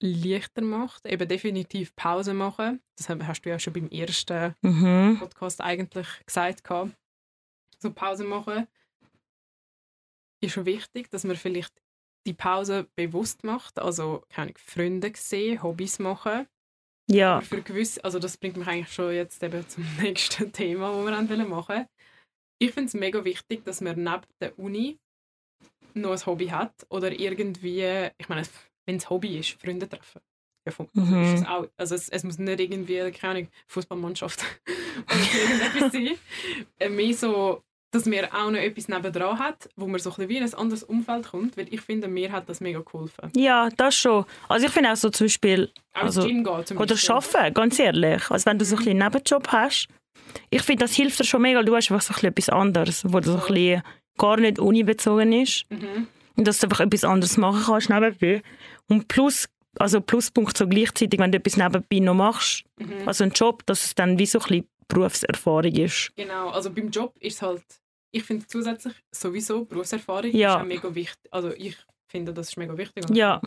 [0.00, 1.06] leichter macht.
[1.06, 2.80] Eben definitiv Pause machen.
[2.96, 5.18] Das hast du ja schon beim ersten Mhm.
[5.18, 6.64] Podcast eigentlich gesagt.
[6.64, 6.96] gehabt.
[7.80, 8.66] So Pause machen
[10.40, 11.74] ist schon wichtig, dass man vielleicht
[12.26, 13.78] die Pause bewusst macht.
[13.78, 16.46] Also, keine Freunde sehen, Hobbys machen.
[17.10, 17.36] Ja.
[17.36, 21.06] Aber für gewisse, also das bringt mich eigentlich schon jetzt eben zum nächsten Thema, das
[21.06, 21.86] wir haben wollen machen.
[22.60, 24.98] Ich finde es mega wichtig, dass man neben der Uni
[25.94, 28.46] noch ein Hobby hat oder irgendwie, ich meine,
[28.88, 30.20] wenn es Hobby ist, Freunde treffen.
[30.66, 31.22] Ja, vom, also, Mhm.
[31.22, 34.40] ist es, auch, also es, es muss nicht irgendwie, keine Ahnung, Fußballmannschaft
[35.06, 36.10] oder irgendetwas sein.
[36.78, 40.28] Äh, mehr so, dass man auch noch etwas nebendran hat, wo man so ein bisschen
[40.30, 43.30] wie in ein anderes Umfeld kommt, weil ich finde, mir hat das mega geholfen.
[43.36, 44.24] Ja, das schon.
[44.48, 47.14] Also ich finde auch so zum Beispiel, Auch Also, Gym gehen zum oder Beispiel.
[47.14, 48.30] arbeiten, ganz ehrlich.
[48.30, 49.88] Also wenn du so ein bisschen einen Nebenjob hast,
[50.50, 51.62] ich finde, das hilft dir schon mega.
[51.62, 53.82] Du hast einfach so ein bisschen etwas anderes, wo so ein bisschen
[54.18, 55.64] gar nicht unibezogen ist.
[55.70, 56.08] Mhm.
[56.36, 58.42] Und dass du einfach etwas anderes machen kannst nebenbei.
[58.88, 59.48] Und plus,
[59.78, 63.06] also Pluspunkt so gleichzeitig, wenn du etwas nebenbei noch machst, Mhm.
[63.06, 66.10] also einen Job, dass es dann wie so ein bisschen Berufserfahrung ist.
[66.16, 67.62] Genau, also beim Job ist es halt,
[68.10, 70.54] ich finde zusätzlich sowieso Berufserfahrung Ja.
[70.56, 71.28] ist auch mega wichtig.
[71.30, 71.76] Also ich
[72.10, 73.04] finde, das ist mega wichtig.
[73.12, 73.40] Ja,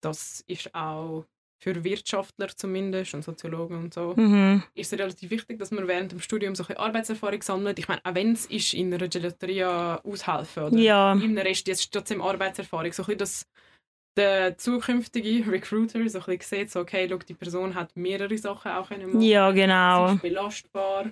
[0.00, 1.24] Das ist auch
[1.60, 4.64] für Wirtschaftler zumindest und Soziologen und so, mhm.
[4.74, 7.78] ist es relativ wichtig, dass man während dem Studium so ein bisschen Arbeitserfahrung sammelt.
[7.78, 11.92] Ich meine, auch wenn es ist in einer Gelateria aushelfen oder ja, im Rest jetzt
[11.92, 13.46] trotzdem Arbeitserfahrung, so ein bisschen, dass
[14.16, 18.72] der zukünftige Recruiter so ein bisschen sieht, so, okay, schau, die Person hat mehrere Sachen
[18.72, 20.12] auch können machen ja, Sie genau.
[20.12, 21.10] ist belastbar.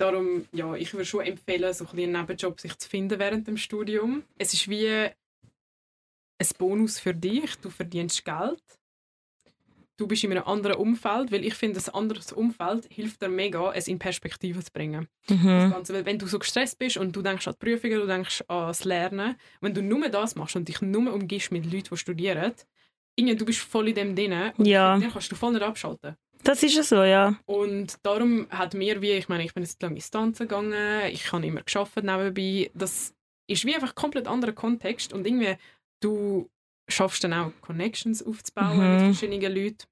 [0.00, 3.46] Darum, ja, ich würde schon empfehlen, so ein bisschen einen Nebenjob sich zu finden während
[3.48, 4.22] dem Studium.
[4.36, 7.56] Es ist wie ein Bonus für dich.
[7.56, 8.62] Du verdienst Geld.
[9.98, 13.72] Du bist in einem anderen Umfeld, weil ich finde, ein anderes Umfeld hilft dir mega,
[13.74, 15.08] es in Perspektive zu bringen.
[15.26, 15.70] Das Mhm.
[15.72, 18.44] Ganze, weil wenn du so gestresst bist und du denkst an die Prüfungen, du denkst
[18.46, 21.96] an das Lernen, wenn du nur das machst und dich nur umgibst mit Leuten, die
[21.96, 22.52] studieren,
[23.16, 24.96] irgendwie, du bist voll in dem drin und Ja.
[24.96, 26.14] dann kannst du voll nicht abschalten.
[26.44, 27.34] Das ist ja so, ja.
[27.46, 31.32] Und darum hat mir wie, ich meine, ich bin jetzt lange ins Tanzen gegangen, ich
[31.32, 32.70] habe immer geschafft nebenbei.
[32.74, 33.12] Das
[33.48, 35.56] ist wie einfach ein komplett anderer Kontext und irgendwie
[36.00, 36.48] du
[36.88, 38.92] schaffst dann auch Connections aufzubauen Mhm.
[39.06, 39.84] mit verschiedenen Leuten.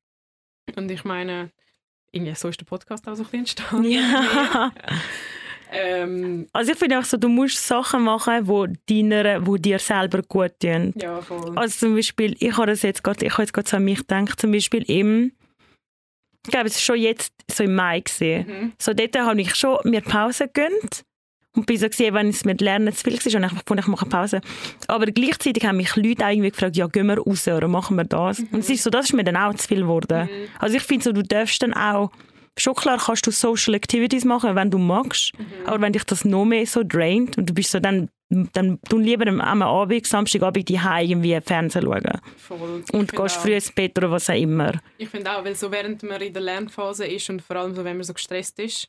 [0.76, 1.50] Und ich meine,
[2.10, 3.90] irgendwie so ist der Podcast auch so ein bisschen entstanden.
[3.90, 4.72] Ja.
[5.72, 10.22] Ähm, Also ich finde auch so, du musst Sachen machen, wo, deiner, wo dir selber
[10.22, 10.92] gut tun.
[10.96, 11.58] ja, voll.
[11.58, 13.98] Also zum Beispiel, ich habe das jetzt gerade, ich habe jetzt gerade so an mich
[13.98, 15.32] gedacht, zum Beispiel im,
[16.44, 18.02] ich glaube, es ist schon jetzt so im Mai.
[18.20, 18.74] Mhm.
[18.80, 21.04] So dort habe ich schon mir Pause gegönnt
[21.56, 23.86] Und bin so gewesen, wenn es mit Lernen zu viel war und ich fand, ich
[23.86, 24.40] mache Pause.
[24.86, 28.04] Aber gleichzeitig haben mich Leute auch irgendwie gefragt, ja, gehen wir raus oder machen wir
[28.04, 28.38] das?
[28.38, 28.48] Mhm.
[28.52, 30.24] Und es ist so, das ist mir dann auch zu viel geworden.
[30.24, 30.48] Mhm.
[30.58, 32.10] Also ich finde so, du darfst dann auch
[32.58, 35.44] Schon klar kannst du Social Activities machen, wenn du magst, mhm.
[35.66, 39.04] aber wenn dich das noch mehr so draint und du bist so dann dann tun
[39.04, 42.20] lieber am Abend, Samstagabend die irgendwie Fernsehen schauen.
[42.36, 42.82] Voll.
[42.92, 44.72] Und gehst früh ins Bett oder was auch immer.
[44.98, 47.84] Ich finde auch, weil so während man in der Lernphase ist und vor allem so,
[47.84, 48.88] wenn man so gestresst ist,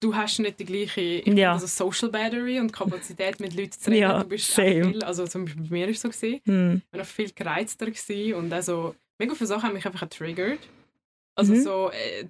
[0.00, 1.52] du hast nicht die gleiche ja.
[1.52, 4.02] also Social Battery und Kapazität mit Leuten zu reden.
[4.02, 4.54] Ja, du bist.
[4.54, 6.82] Viel, also zum Beispiel bei mir war es so, gewesen, hm.
[6.90, 10.60] ich war viel gereizter gewesen und also mega viele Sachen haben mich einfach getriggert.
[11.34, 11.62] Also mhm.
[11.62, 12.28] so, äh,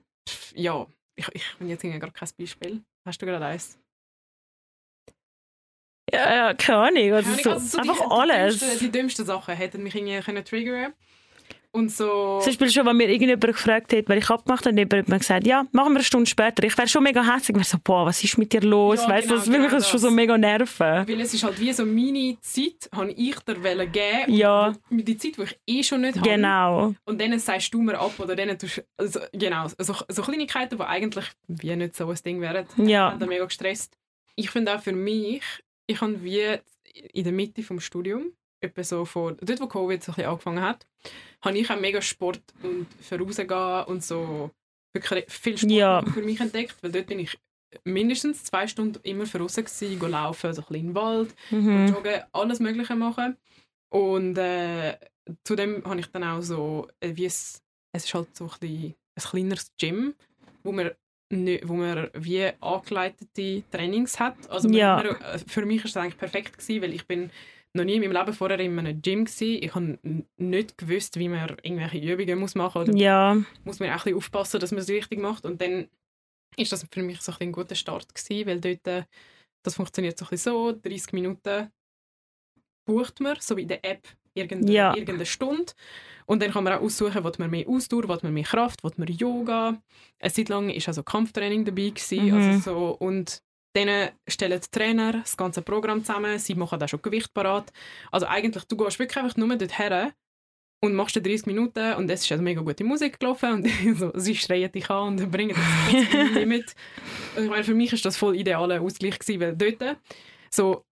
[0.55, 2.83] ja, ich, ich bin jetzt gerade kein Beispiel.
[3.05, 3.79] Hast du gerade eins?
[6.13, 7.13] Ja, ja, keine Ahnung.
[7.13, 8.55] Also, keine so, also so einfach die, alles.
[8.55, 10.93] Die dümmsten, die dümmsten Sachen hätten mich irgendwie können triggern
[11.77, 12.41] und so.
[12.41, 15.19] Zum Beispiel schon, wenn mir irgendjemand gefragt hat, weil ich abgemacht habe, jemand hat mir
[15.19, 16.65] gesagt, ja, machen wir eine Stunde später.
[16.65, 17.51] Ich wäre schon mega hässlich.
[17.51, 19.03] Ich wäre so, boah, was ist mit dir los?
[19.03, 21.09] Ja, weißt, genau, das würde mich genau schon so mega nerven.
[21.09, 24.73] Weil es ist halt wie so meine Zeit, habe ich dir geben Ja.
[24.89, 26.29] Mit die Zeit, die ich eh schon nicht habe.
[26.29, 26.95] Genau.
[27.05, 30.85] Und dann sagst du mir ab oder dann tust also, genau, so, so Kleinigkeiten, die
[30.85, 32.67] eigentlich wie nicht so ein Ding wären.
[32.79, 33.13] Ja.
[33.13, 33.97] Ich bin mega gestresst.
[34.35, 35.43] Ich finde auch für mich,
[35.87, 36.59] ich habe wie
[37.13, 38.33] in der Mitte vom Studium
[38.67, 40.87] etwa so vor, dort wo Covid so ein bisschen angefangen hat,
[41.43, 44.51] habe ich auch mega Sport und vorausgehen und so
[44.93, 46.03] wirklich viel Sport ja.
[46.03, 47.39] für mich entdeckt, weil dort bin ich
[47.85, 51.89] mindestens zwei Stunden immer voraus gewesen, go laufen, so ein bisschen im Wald, mhm.
[51.89, 53.37] joggen, alles mögliche machen
[53.91, 54.97] und äh,
[55.45, 58.95] zudem habe ich dann auch so, äh, wie es, es ist halt so ein, bisschen
[59.15, 60.15] ein kleineres Gym,
[60.63, 60.91] wo man
[61.29, 64.49] wo man wie angeleitete Trainings hat.
[64.49, 64.97] Also ja.
[64.97, 67.31] man, äh, für mich war das eigentlich perfekt gewesen, weil ich bin
[67.77, 69.63] noch nie in meinem Leben vorher in einem Gym gewesen.
[69.63, 69.99] Ich habe
[70.37, 73.01] nicht gewusst, wie man irgendwelche Übungen muss machen muss.
[73.01, 73.37] Ja.
[73.65, 75.45] Muss man auch ein bisschen aufpassen, dass man es richtig macht.
[75.45, 75.89] Und dann
[76.57, 79.05] ist das für mich so ein, ein guter Start gewesen, weil dort, äh,
[79.63, 81.71] das funktioniert so ein bisschen so, 30 Minuten
[82.87, 84.91] bucht man, so wie in der App, irgendeine, ja.
[84.91, 85.73] irgendeine Stunde.
[86.25, 88.93] Und dann kann man auch aussuchen, will man mehr Ausdauer, will man mehr Kraft, will
[88.97, 89.81] man Yoga.
[90.19, 91.91] Eine Zeit lang war also Kampftraining dabei.
[91.91, 92.35] Gewesen, mhm.
[92.35, 93.43] also so, und
[93.77, 97.73] dann stellen die Trainer das ganze Programm zusammen, sie machen auch schon Gewicht parat.
[98.11, 100.13] Also eigentlich, du gehst wirklich einfach nur dorthin
[100.83, 104.35] und machst 30 Minuten und es ist also mega gute Musik gelaufen und so, sie
[104.35, 106.75] schreien dich an und bringen das Limit.
[107.35, 109.99] Also ich meine, für mich war das voll idealer Ausgleich gewesen, weil dort
[110.51, 110.83] so,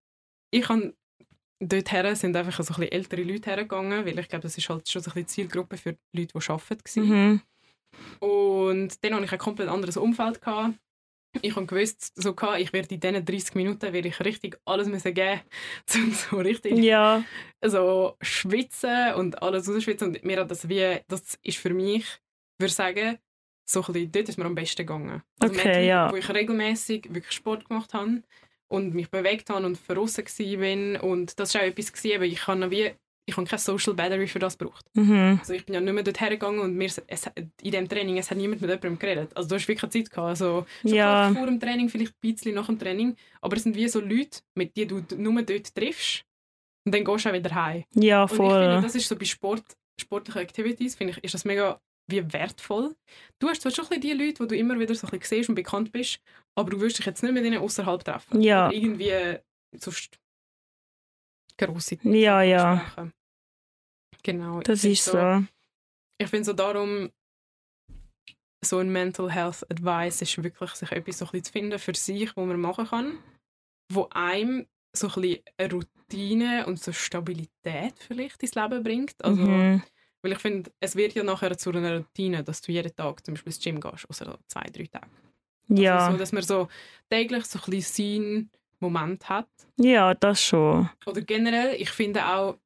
[0.51, 0.95] ich habe
[1.59, 4.87] dorthin sind einfach so ein bisschen ältere Leute hergegangen, weil ich glaube, das ist halt
[4.91, 7.01] schon so ein bisschen Zielgruppe für Leute, die arbeiten.
[7.01, 7.41] Mhm.
[8.19, 10.43] Und dann hatte ich ein komplett anderes Umfeld.
[10.43, 10.75] Gehabt
[11.43, 14.89] ich habe gewusst, so kann, ich werde in diesen 30 Minuten werde ich richtig alles
[14.89, 15.41] müssen geben,
[15.95, 17.25] um so richtig ja.
[17.65, 20.09] so schwitzen und alles rausschwitzen.
[20.09, 22.07] Und mir hat das wie, das ist für mich,
[22.59, 23.19] würde ich sagen,
[23.67, 25.23] so ein bisschen, dort ist mir am besten gegangen.
[25.41, 26.13] Also okay, Menschen, ja.
[26.13, 28.23] Wo ich regelmäßig wirklich Sport gemacht habe
[28.69, 31.05] und mich bewegt habe und verrissen war.
[31.05, 32.95] Und das war auch etwas, gewesen, ich kann wie
[33.27, 34.85] ich habe keine Social Battery für das gebraucht.
[34.95, 35.39] Mhm.
[35.41, 37.31] Also ich bin ja nicht mehr dort hergegangen und mir, es,
[37.63, 39.35] in dem Training es hat niemand mit jemandem geredet.
[39.35, 40.29] Also du hast wirklich Zeit gehabt.
[40.29, 41.33] Also schon ja.
[41.33, 43.17] vor dem Training, vielleicht ein bisschen nach dem Training.
[43.41, 46.25] Aber es sind wie so Leute, mit denen du nur dort triffst
[46.85, 47.85] und dann gehst du auch wieder heim.
[47.95, 48.41] Ja, voll.
[48.41, 49.65] Und ich finde, das ist so bei Sport,
[49.99, 52.95] sportlichen Activities, finde ich, ist das mega wie wertvoll.
[53.39, 55.49] Du hast zwar schon ein die Leute, die du immer wieder so ein bisschen siehst
[55.49, 56.21] und bekannt bist,
[56.55, 58.43] aber du wirst dich jetzt nicht mit ihnen außerhalb treffen.
[58.43, 58.67] Ja.
[58.67, 59.39] Oder irgendwie
[59.79, 60.19] sonst
[61.59, 62.87] grosse Ja, ja.
[62.91, 63.13] Sprechen.
[64.23, 64.61] Genau.
[64.61, 65.13] Das ist so.
[65.13, 65.45] so.
[66.19, 67.11] Ich finde so darum,
[68.65, 72.37] so ein Mental Health Advice ist wirklich, sich etwas so ein zu finden für sich,
[72.37, 73.19] wo man machen kann,
[73.93, 79.23] wo einem so ein bisschen eine Routine und so Stabilität vielleicht ins Leben bringt.
[79.25, 79.83] Also, mhm.
[80.23, 83.35] Weil ich finde, es wird ja nachher zu einer Routine, dass du jeden Tag zum
[83.35, 85.11] Beispiel ins Gym gehst, außer zwei, drei Tage.
[85.69, 85.99] Ja.
[85.99, 86.69] Also so, dass man so
[87.11, 88.51] täglich so ein bisschen seinen
[88.85, 89.49] Moment hat.
[89.77, 90.89] Ja, das schon.
[91.07, 92.57] Oder generell, ich finde auch,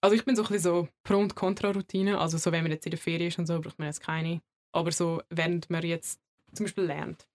[0.00, 2.18] also ich bin so ein bisschen so Pro- und Kontra-Routine.
[2.18, 4.40] Also so, wenn man jetzt in der Ferien ist und so, braucht man jetzt keine.
[4.72, 6.20] Aber so, während man jetzt
[6.52, 7.26] zum Beispiel lernt,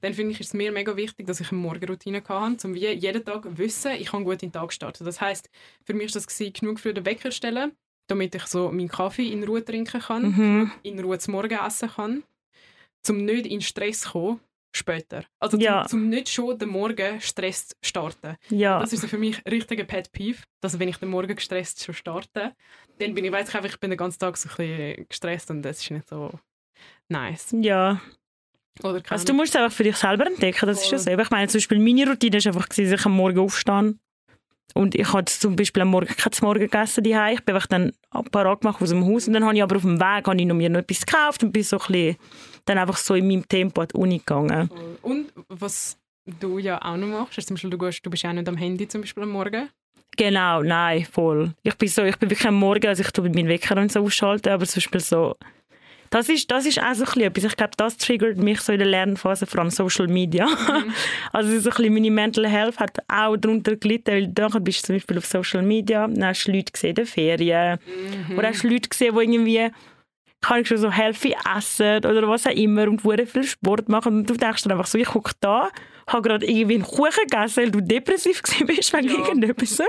[0.00, 3.24] dann finde ich es mir mega wichtig, dass ich eine Morgenroutine hatte, um wie jeden
[3.24, 5.04] Tag wissen, ich kann gut in den Tag starten.
[5.04, 5.48] Das heißt,
[5.84, 7.72] für mich war das genug früh den Wecker stellen,
[8.08, 10.72] damit ich so meinen Kaffee in Ruhe trinken kann, Mhm.
[10.82, 12.22] in Ruhe zum Morgen essen kann,
[13.08, 14.40] um nicht in Stress zu kommen
[14.76, 15.24] später.
[15.40, 15.82] Also Ja.
[15.82, 18.36] zum, zum nicht schon den Morgen Stress zu starten.
[18.50, 18.78] Ja.
[18.80, 21.82] Das ist so für mich ein richtiger Pet Peeve, dass wenn ich den Morgen gestresst
[21.84, 22.54] schon starte,
[22.98, 25.50] dann bin ich, weiß ich einfach, ich bin den ganzen Tag so ein bisschen gestresst
[25.50, 26.32] und das ist nicht so
[27.08, 27.54] nice.
[27.60, 28.00] Ja.
[28.82, 31.10] Also du musst es einfach für dich selber entdecken, das ist ja so.
[31.10, 33.98] Ich meine, zum Beispiel meine Routine war einfach, dass ich am Morgen aufstehen
[34.76, 37.34] und ich habe zum Beispiel am Morgen kein Morgen gegessen daheim.
[37.34, 37.92] Ich bin dann
[38.30, 40.46] parat gemacht aus dem Haus und dann habe ich aber auf dem Weg habe ich
[40.46, 42.16] noch mir noch etwas gekauft und bin so ein bisschen
[42.64, 44.70] dann einfach so in meinem Tempo an die Uni gegangen.
[45.02, 45.96] Und was
[46.40, 47.38] du ja auch noch machst.
[47.38, 49.30] Also zum Beispiel, du, gehst, du bist ja auch nicht am Handy zum Beispiel am
[49.30, 49.68] Morgen.
[50.16, 51.52] Genau, nein, voll.
[51.62, 54.00] Ich bin so, ich bin wirklich am Morgen, also ich tue meinen Wecker und so
[54.00, 55.36] ausschalten, aber zum Beispiel so,
[56.10, 57.44] das ist, das ist auch so ein bisschen etwas.
[57.44, 60.46] Ich glaube, das triggert mich so in der Lernphase, vor allem Social Media.
[60.46, 60.92] Mhm.
[61.32, 64.86] Also so ein bisschen meine Mental Health hat auch darunter gelitten, weil nachher bist du
[64.86, 67.78] zum Beispiel auf Social Media, dann hast du Leute gesehen in den Ferien
[68.28, 68.38] mhm.
[68.38, 69.70] oder hast du Leute gesehen, die irgendwie
[70.40, 74.18] kann ich schon so healthy essen oder was auch immer und sehr viel Sport machen
[74.18, 75.70] und du denkst dann einfach so, ich gucke da
[76.06, 79.18] habe gerade irgendwie einen Kuchen gegessen, weil du depressiv bist wegen ja.
[79.18, 79.80] irgendetwas.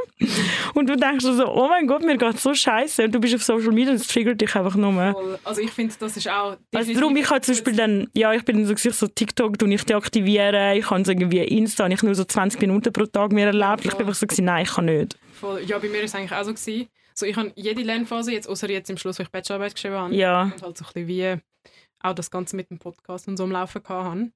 [0.74, 3.06] Und du denkst so, oh mein Gott, mir geht so scheiße.
[3.06, 4.94] Und du bist auf Social Media, das triggert dich einfach nur.
[5.14, 5.40] Voll.
[5.44, 6.58] Also ich finde, das ist auch...
[6.74, 9.84] Also darum, ich habe zum Beispiel dann, ja, ich bin so, so TikTok, tue ich
[9.84, 13.48] deaktivieren, ich habe so irgendwie Insta, und ich nur so 20 Minuten pro Tag mehr
[13.48, 13.86] erlebt.
[13.86, 15.18] Ich bin einfach so, nein, ich kann nicht.
[15.34, 15.62] Voll.
[15.66, 16.54] Ja, bei mir war es eigentlich auch so.
[16.54, 16.88] Gewesen.
[17.14, 20.16] So, ich habe jede Lernphase, jetzt, außer jetzt im Schluss, wo ich Bachelorarbeit geschrieben habe,
[20.16, 20.44] ja.
[20.44, 21.42] und halt so ein bisschen wie
[22.00, 24.32] auch das Ganze mit dem Podcast und so am Laufen hatte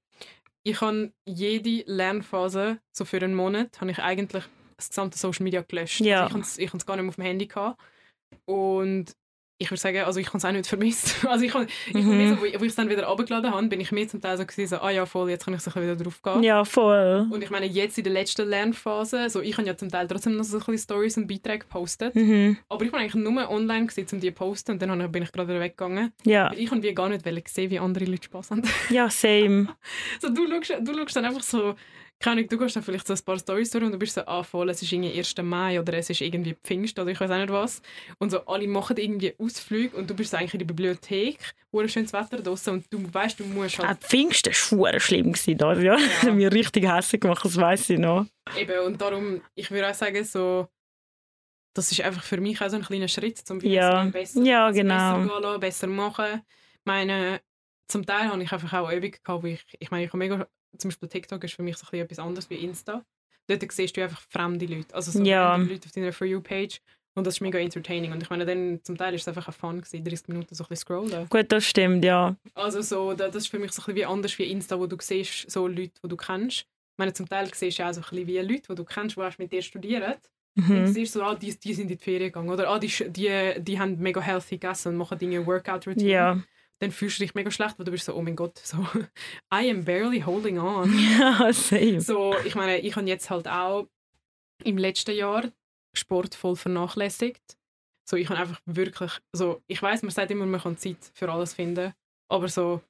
[0.63, 4.43] ich habe jede Lernphase, so für einen Monat, habe ich eigentlich
[4.77, 6.01] das gesamte Social Media gelöscht.
[6.01, 6.27] Ja.
[6.27, 7.81] Also ich habe es gar nicht mehr auf dem Handy gehabt.
[8.45, 9.15] Und
[9.61, 11.15] ich würde sagen, also ich habe es auch nicht vermisst.
[11.31, 11.53] Also ich,
[11.87, 12.29] ich mhm.
[12.29, 14.67] so, wo ich es dann wieder abgeladen habe, bin ich mir zum Teil so gewesen,
[14.67, 16.43] so, ah ja voll, jetzt kann ich so wieder drauf gehen.
[16.43, 17.27] Ja, voll.
[17.29, 20.35] Und ich meine, jetzt in der letzten Lernphase, so ich habe ja zum Teil trotzdem
[20.35, 22.57] noch so ein bisschen Stories und Beiträge gepostet, mhm.
[22.67, 25.31] aber ich war eigentlich nur online gewesen, um die zu posten und dann bin ich
[25.31, 26.11] gerade wieder weggegangen.
[26.23, 26.51] Ja.
[26.51, 28.63] Weil ich habe gar nicht gesehen, wie andere Leute Spaß haben.
[28.89, 29.67] Ja, same.
[30.19, 31.75] so, du, schaust, du schaust dann einfach so
[32.21, 34.21] keine Ahnung, du gehst dann vielleicht so ein paar Storys durch und du bist so,
[34.21, 35.35] ah voll, es ist irgendwie 1.
[35.41, 37.81] Mai oder es ist irgendwie Pfingst oder ich weiß auch nicht was.
[38.19, 41.37] Und so alle machen irgendwie Ausflüge und du bist eigentlich in der Bibliothek,
[41.71, 43.89] wo ein schönes Wetter draußen und du weißt, du musst halt...
[43.89, 45.81] Ah, Pfingst war schlimm gewesen, da, ja.
[45.81, 45.95] ja.
[45.95, 48.27] Das hat mich richtig hässlich gemacht, das weiß ich noch.
[48.55, 50.67] Eben, und darum, ich würde auch sagen, so,
[51.73, 54.03] das ist einfach für mich auch so ein kleiner Schritt, um ja.
[54.05, 54.93] besser, ja, genau.
[54.93, 56.41] besser gehen lassen, besser machen.
[56.73, 57.41] Ich meine,
[57.87, 60.47] zum Teil habe ich einfach auch Übungen gehabt, wo ich, ich meine, ich habe mega
[60.77, 63.03] zum Beispiel TikTok ist für mich so ein etwas anderes wie Insta.
[63.47, 65.55] Dort siehst du einfach fremde Leute, also so ja.
[65.55, 66.79] Leute auf deiner For You-Page.
[67.13, 68.13] Und das ist mega entertaining.
[68.13, 70.63] Und ich meine, dann zum Teil ist es einfach ein Fun gewesen, 30 Minuten so
[70.63, 71.27] ein bisschen scrollen.
[71.27, 72.37] Gut, das stimmt, ja.
[72.53, 74.95] Also so, das ist für mich so ein bisschen wie anders wie Insta, wo du
[74.99, 76.59] siehst, so Leute, die du kennst.
[76.59, 79.17] Ich meine, zum Teil siehst du auch so ein bisschen wie Leute, die du kennst,
[79.17, 80.15] die mit dir studieren.
[80.55, 80.69] Mhm.
[80.69, 82.49] Und du siehst so, ah, die, die sind in die Ferien gegangen.
[82.49, 86.09] Oder ah, die, die, die haben mega healthy gegessen und machen Dinge Workout-Routine.
[86.09, 86.41] Ja
[86.81, 88.77] dann fühlst du dich mega schlecht, weil du bist so, oh mein Gott, so,
[89.53, 90.91] I am barely holding on.
[91.19, 92.01] Ja, same.
[92.01, 93.87] So, ich meine, ich habe jetzt halt auch
[94.63, 95.51] im letzten Jahr
[95.95, 97.57] Sport voll vernachlässigt.
[98.09, 101.31] So, ich habe einfach wirklich, so, ich weiß, man sagt immer, man kann Zeit für
[101.31, 101.93] alles finden,
[102.29, 102.81] aber so,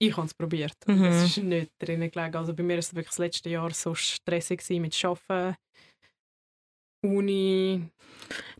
[0.00, 0.76] ich habe es probiert.
[0.86, 1.04] Mhm.
[1.04, 2.36] Es ist nicht drinnen gelegen.
[2.36, 5.56] Also bei mir war es wirklich das letzte Jahr so stressig mit Arbeiten,
[7.04, 7.90] Uni.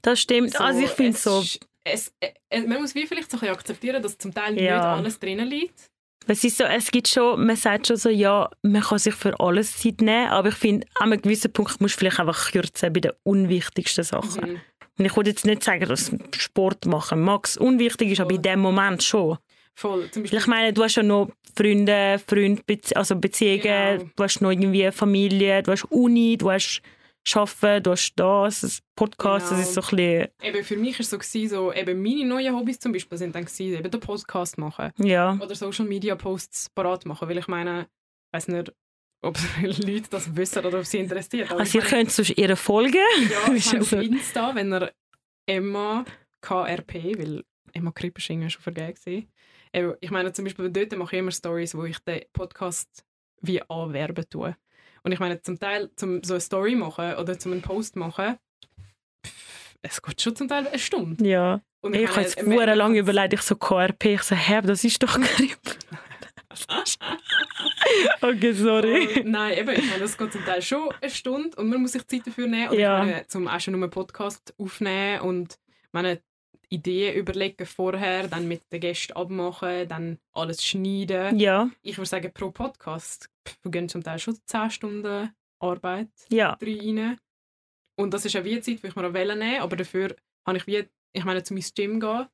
[0.02, 0.52] Das stimmt.
[0.52, 1.42] So, also ich finde so
[1.84, 4.76] es, äh, man muss wie vielleicht so ein akzeptieren, dass zum Teil ja.
[4.76, 5.90] nicht alles drinnen liegt.
[6.26, 9.38] Es ist so, es gibt schon, man sagt schon so, ja, man kann sich für
[9.38, 12.92] alles Zeit nehmen, aber ich finde, an einem gewissen Punkt musst du vielleicht einfach kürzen
[12.92, 14.52] bei den unwichtigsten Sachen.
[14.52, 14.60] Mhm.
[14.98, 18.26] Und ich würde jetzt nicht sagen, dass Sport machen Max unwichtig ist, Voll.
[18.26, 19.36] aber in dem Moment schon.
[19.74, 20.08] Voll.
[20.14, 22.62] Ich meine, du hast ja noch Freunde, Freunde,
[22.94, 24.10] also Beziehungen, genau.
[24.16, 26.80] du hast noch irgendwie Familie, du hast Uni, du hast
[27.32, 29.60] arbeiten, du hast das, Podcast, genau.
[29.60, 30.28] das ist so ein bisschen...
[30.42, 33.34] Eben für mich war es so, gewesen, so eben meine neuen Hobbys zum Beispiel sind
[33.34, 34.92] dann gewesen, eben den Podcast machen.
[34.98, 35.38] Ja.
[35.40, 38.72] Oder Social Media Posts parat machen, weil ich meine, ich weiß nicht,
[39.22, 41.50] ob Leute das wissen oder ob sie interessiert.
[41.50, 42.98] Aber also ihr könnt sonst ihre folgen.
[43.30, 44.92] Ja, ich meine, auf Insta, wenn ihr
[45.46, 46.04] Emma
[46.40, 49.28] KRP, weil Emma Krippersching war schon vergeben.
[50.00, 53.04] Ich meine zum Beispiel dort mache ich immer Stories, wo ich den Podcast
[53.40, 54.56] wie anwerben tue.
[55.04, 58.36] Und ich meine, zum Teil, zum so eine Story machen oder zum einen Post machen,
[59.24, 61.22] pff, es geht schon zum Teil eine Stunde.
[61.24, 61.60] Ja.
[61.82, 64.82] Und ich, ich habe jetzt sehr lange überlegt, ich so KRP, ich so, hä, das
[64.82, 65.58] ist doch Grip.
[68.22, 69.18] okay, sorry.
[69.18, 71.92] Und, nein, eben, ich meine, das geht zum Teil schon eine Stunde und man muss
[71.92, 72.70] sich Zeit dafür nehmen.
[72.70, 73.00] Und ja.
[73.00, 75.58] ich meine, zum auch schon nur einen Podcast aufnehmen und
[75.92, 76.22] meine,
[76.74, 81.38] Ideen überlegen vorher, dann mit den Gästen abmachen, dann alles schneiden.
[81.38, 81.70] Ja.
[81.82, 83.28] Ich würde sagen, pro Podcast
[83.62, 86.58] wir gehen zum Teil schon 10 Stunden Arbeit ja.
[86.60, 87.18] rein.
[87.96, 90.66] Und das ist eine wie Zeit, die ich mir auch nehmen aber dafür habe ich
[90.66, 92.26] wie, ich meine, zu meinem Gym gehen,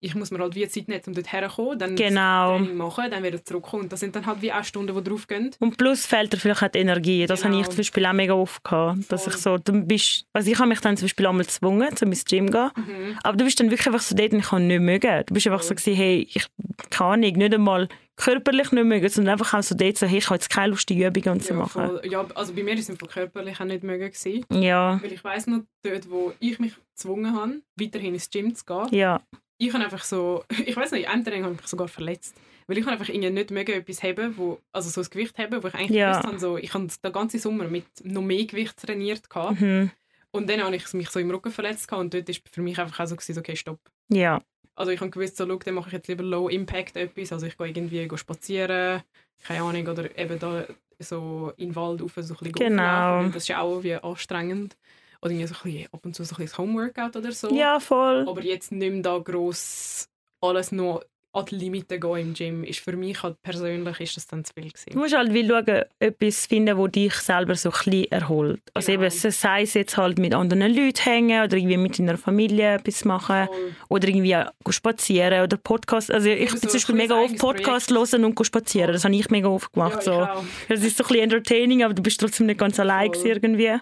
[0.00, 2.56] ich muss mir halt wie Zeit nehmen, um dort herzukommen, dann genau.
[2.56, 3.84] Training machen, dann wieder zurückkommen.
[3.84, 5.50] Und das sind dann halt wie auch Stunden, die draufgehen.
[5.58, 7.26] Und plus fehlt dir vielleicht auch die Energie.
[7.26, 7.54] Das genau.
[7.54, 9.12] habe ich zum Beispiel auch mega oft gehabt.
[9.12, 12.06] Dass ich so, du bist, also ich habe mich dann zum Beispiel einmal gezwungen, zu
[12.06, 12.70] meinem Gym zu gehen.
[12.76, 13.18] Mhm.
[13.22, 15.22] Aber du bist dann wirklich einfach so dort und ich kann nicht mögen.
[15.26, 16.46] Du bist einfach so gewesen, hey, ich
[16.88, 20.26] kann nicht, nicht einmal körperlich nicht mögen, sondern einfach auch so dort so, hey, ich
[20.26, 21.86] habe jetzt keine lustige Übungen und so ja, machen.
[21.86, 22.02] Voll.
[22.04, 24.44] Ja, also bei mir ist es körperlich auch nicht mögen gewesen.
[24.50, 24.98] Ja.
[25.02, 28.88] Weil ich weiss noch, dort, wo ich mich gezwungen habe, weiterhin ins Gym zu gehen,
[28.92, 29.20] ja
[29.66, 32.34] ich habe einfach so, ich weiß nicht, einem Training habe ich mich sogar verletzt.
[32.66, 35.68] Weil ich einfach irgendwie nicht mögen etwas haben, wo, also so ein Gewicht haben, wo
[35.68, 36.12] ich eigentlich Ja.
[36.12, 39.60] gewusst habe, so, ich habe den ganzen Sommer mit noch mehr Gewicht trainiert gehabt.
[39.60, 39.90] Mhm.
[40.30, 42.78] Und dann habe ich mich so im Rücken verletzt gehabt und dort ist für mich
[42.78, 43.80] einfach auch so gewesen, okay, stopp.
[44.08, 44.40] Ja.
[44.76, 47.46] Also ich habe gewusst, so, schau, dann mache ich jetzt lieber Low Impact etwas, also
[47.46, 49.02] ich gehe irgendwie go spazieren,
[49.42, 50.64] keine Ahnung, oder eben da
[51.00, 53.24] so in den Wald rauf, so ein bisschen Genau.
[53.26, 54.76] das ist ja auch wie anstrengend.
[55.22, 57.54] Oder irgendwie so ein bisschen, ab und zu so ein bisschen Homeworkout oder so.
[57.54, 58.26] Ja, voll.
[58.28, 60.06] Aber jetzt nicht mehr da gross
[60.42, 64.26] alles nur an die Limite gehen im Gym, ist für mich halt persönlich ist das
[64.26, 64.98] dann zu viel Du gewesen.
[64.98, 68.60] musst halt wie schauen, etwas finden, wo dich selber so ein bisschen erholt.
[68.74, 69.04] Also Genau.
[69.04, 73.04] eben, sei es jetzt halt mit anderen Leuten hängen oder irgendwie mit deiner Familie etwas
[73.04, 73.74] machen Voll.
[73.90, 74.36] oder irgendwie
[74.70, 76.10] spazieren oder Podcast.
[76.10, 78.92] Also ich bin so zum Beispiel mega oft eigenes Podcast hören und spazieren.
[78.92, 80.04] Das habe ich mega oft gemacht.
[80.06, 80.44] Ja, so.
[80.68, 83.78] Das ist so ein bisschen entertaining, aber du bist trotzdem nicht ganz allein irgendwie.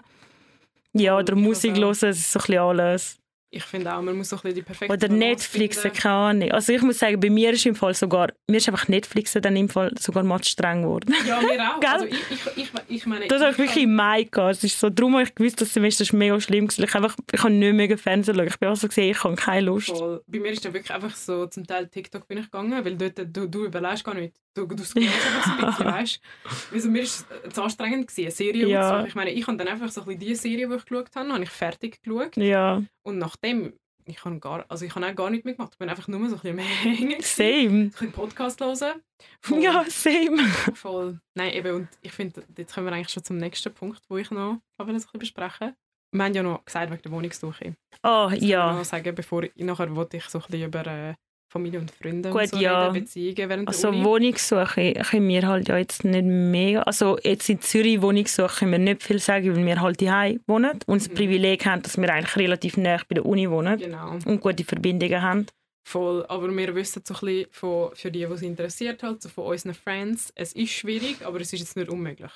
[0.93, 3.19] Ja, oder Musik hören, das ist so ein bisschen alles.
[3.51, 5.97] Ich finde auch, man muss so ein bisschen die perfekte Oder Balance Netflix, finden.
[5.97, 6.51] keine Ahnung.
[6.51, 9.55] Also ich muss sagen, bei mir ist im Fall sogar, mir ist einfach Netflix dann
[9.55, 11.13] im Fall sogar mal streng geworden.
[11.27, 11.79] Ja, mir auch.
[11.91, 14.57] Also ich, ich, ich, ich meine, Das habe ich wirklich im Mai gehabt.
[14.57, 16.83] Es ist so, darum habe ich gewusst, das Semester ist mega schlimm gewesen.
[16.83, 18.47] Ich, einfach, ich habe nicht mehr Fernsehen schauen.
[18.47, 19.87] Ich bin auch so gesehen, ich habe keine Lust.
[19.89, 20.21] Voll.
[20.27, 23.17] Bei mir ist dann wirklich einfach so, zum Teil TikTok bin ich gegangen, weil dort,
[23.35, 24.35] du, du überlegst gar nicht.
[24.53, 26.21] Du, du scrollst einfach so ein bisschen, weißt
[26.69, 26.75] du.
[26.75, 28.81] Also mir war es zu anstrengend, gewesen, eine Serie Ja.
[28.81, 29.07] aufzusuchen.
[29.07, 31.29] Ich meine, ich habe dann einfach so ein bisschen die Serie, die ich geschaut habe,
[31.33, 32.37] habe ich fertig geschaut.
[32.37, 33.73] Ja, Und nachdem,
[34.05, 35.71] ich habe gar, also ich habe auch gar nicht mehr gemacht.
[35.73, 37.21] Ich bin einfach nur so ein bisschen Hängen.
[37.21, 37.49] same.
[37.85, 39.01] Ein bisschen Podcast hören.
[39.41, 39.61] Voll.
[39.61, 40.43] Ja, same.
[40.73, 41.19] Voll.
[41.35, 44.31] Nein, eben, und ich finde, jetzt kommen wir eigentlich schon zum nächsten Punkt, wo ich
[44.31, 45.75] noch so ein bisschen besprechen
[46.11, 47.75] Wir haben ja noch gesagt wegen der Wohnungssuche.
[48.03, 48.73] Oh, Das kann ich ja.
[48.73, 51.13] noch sagen, bevor ich, nachher wollte ich so ein bisschen über äh,
[51.49, 52.87] Familie und Freunde Gut, und so ja.
[52.89, 54.05] reden, Beziehungen während Also der Uni.
[54.05, 56.83] Wohnungssuche können wir halt ja jetzt nicht mega...
[56.83, 60.79] Also jetzt in Zürich Wohnungssuche können wir nicht viel sagen, weil wir halt daheim wohnen
[60.85, 61.15] und das Mhm.
[61.15, 65.21] Privileg haben, dass wir eigentlich relativ nah bei der Uni wohnen Genau, und gute Verbindungen
[65.21, 65.45] haben.
[65.83, 66.23] voll.
[66.27, 69.45] Aber wir wissen so ein bisschen, von, für die, die es interessiert, halt, so von
[69.45, 72.31] unseren Friends, es ist schwierig, aber es ist jetzt nicht unmöglich.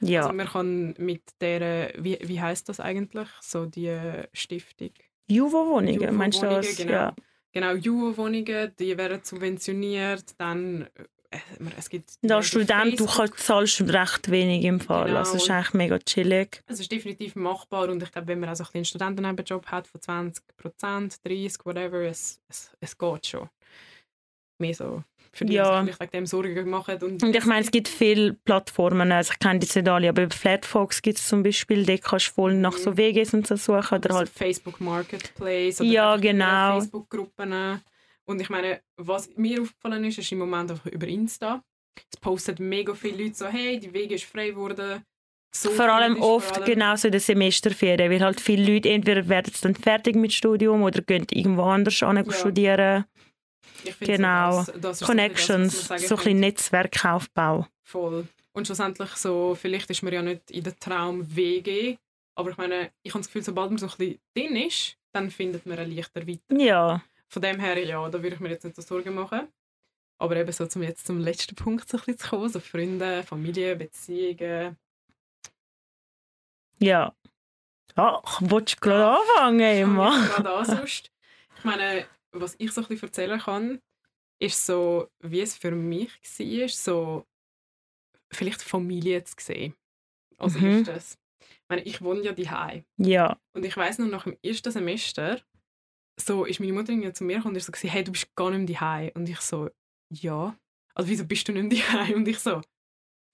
[0.00, 3.96] Ja, Also man kann mit der, wie, wie heißt das eigentlich, so die
[4.32, 4.90] Stiftung?
[5.30, 6.76] Juvo-Wohnungen, meinst du das?
[6.76, 6.92] Genau.
[6.92, 7.14] Ja.
[7.58, 10.86] Genau, Juwo-Wohnungen, die werden subventioniert, dann
[11.30, 11.38] äh,
[11.76, 12.12] es gibt...
[12.30, 15.06] Als Student, du zahlst recht wenig im Fall.
[15.06, 15.18] Genau.
[15.18, 16.62] Also es ist eigentlich mega chillig.
[16.66, 19.66] Es ist definitiv machbar und ich glaube, wenn man auch so ein bisschen einen Studentennebenjob
[19.66, 23.50] hat von 20% 30 whatever, es, es, es geht schon.
[24.60, 25.84] Mehr so für die, Ja.
[25.84, 26.96] sich wegen dem Sorgen machen.
[27.02, 30.22] Und, Und ich meine, es gibt viele Plattformen, also ich kenne die nicht alle, aber
[30.24, 33.56] über Flatfox gibt es zum Beispiel, da kannst du voll nach so WGs und so
[33.56, 33.98] suchen.
[33.98, 36.80] Oder also halt, Facebook Marketplace oder Ja, genau.
[36.80, 37.80] Facebook-Gruppen.
[38.24, 41.62] Und ich meine, was mir aufgefallen ist, ist im Moment einfach über Insta.
[42.12, 45.02] Es postet mega viele Leute so, hey, die Wege ist frei geworden.
[45.50, 48.90] So vor allem oft vor allem- genau so in der Semesterferien, weil halt viele Leute
[48.90, 52.30] entweder werden dann fertig mit Studium oder gehen irgendwo anders an Ja.
[52.32, 53.04] studieren.
[54.00, 54.62] Genau.
[54.62, 57.66] So, das, das Connections, so, ein so ein bisschen Netzwerkaufbau.
[57.84, 58.26] Voll.
[58.52, 61.96] Und schlussendlich so, vielleicht ist man ja nicht in der Traum WG,
[62.34, 65.30] aber ich meine, ich habe das Gefühl, sobald man so ein bisschen drin ist, dann
[65.30, 66.40] findet man einen leichter weiter.
[66.50, 69.48] Ja, Von dem her, ja, da würde ich mir jetzt nicht so Sorgen machen.
[70.20, 73.22] Aber eben so zum jetzt zum letzten Punkt so ein bisschen zu kommen, so Freunde,
[73.22, 74.76] Familie, Beziehungen.
[76.78, 77.14] ja.
[77.94, 80.22] Ach, willst du gerade anfangen, Emma?
[80.22, 81.10] Ich gerade an sonst.
[81.56, 83.80] Ich meine, was ich so ein bisschen erzählen kann,
[84.40, 87.26] ist so, wie es für mich war, so
[88.32, 89.74] vielleicht Familie zu sehen.
[90.38, 90.66] Als Mhm.
[90.66, 91.18] erstes.
[91.40, 95.40] Ich meine, ich wohne ja daheim Ja, Und ich weiß noch, nach dem ersten Semester,
[96.20, 98.50] so ist meine Mutter irgendwie zu mir gekommen und so, gewesen, hey, du bist gar
[98.50, 99.10] nicht daheim.
[99.14, 99.70] Und ich so,
[100.10, 100.56] ja.
[100.94, 102.16] Also wieso bist du nicht daheim?
[102.16, 102.60] Und ich so,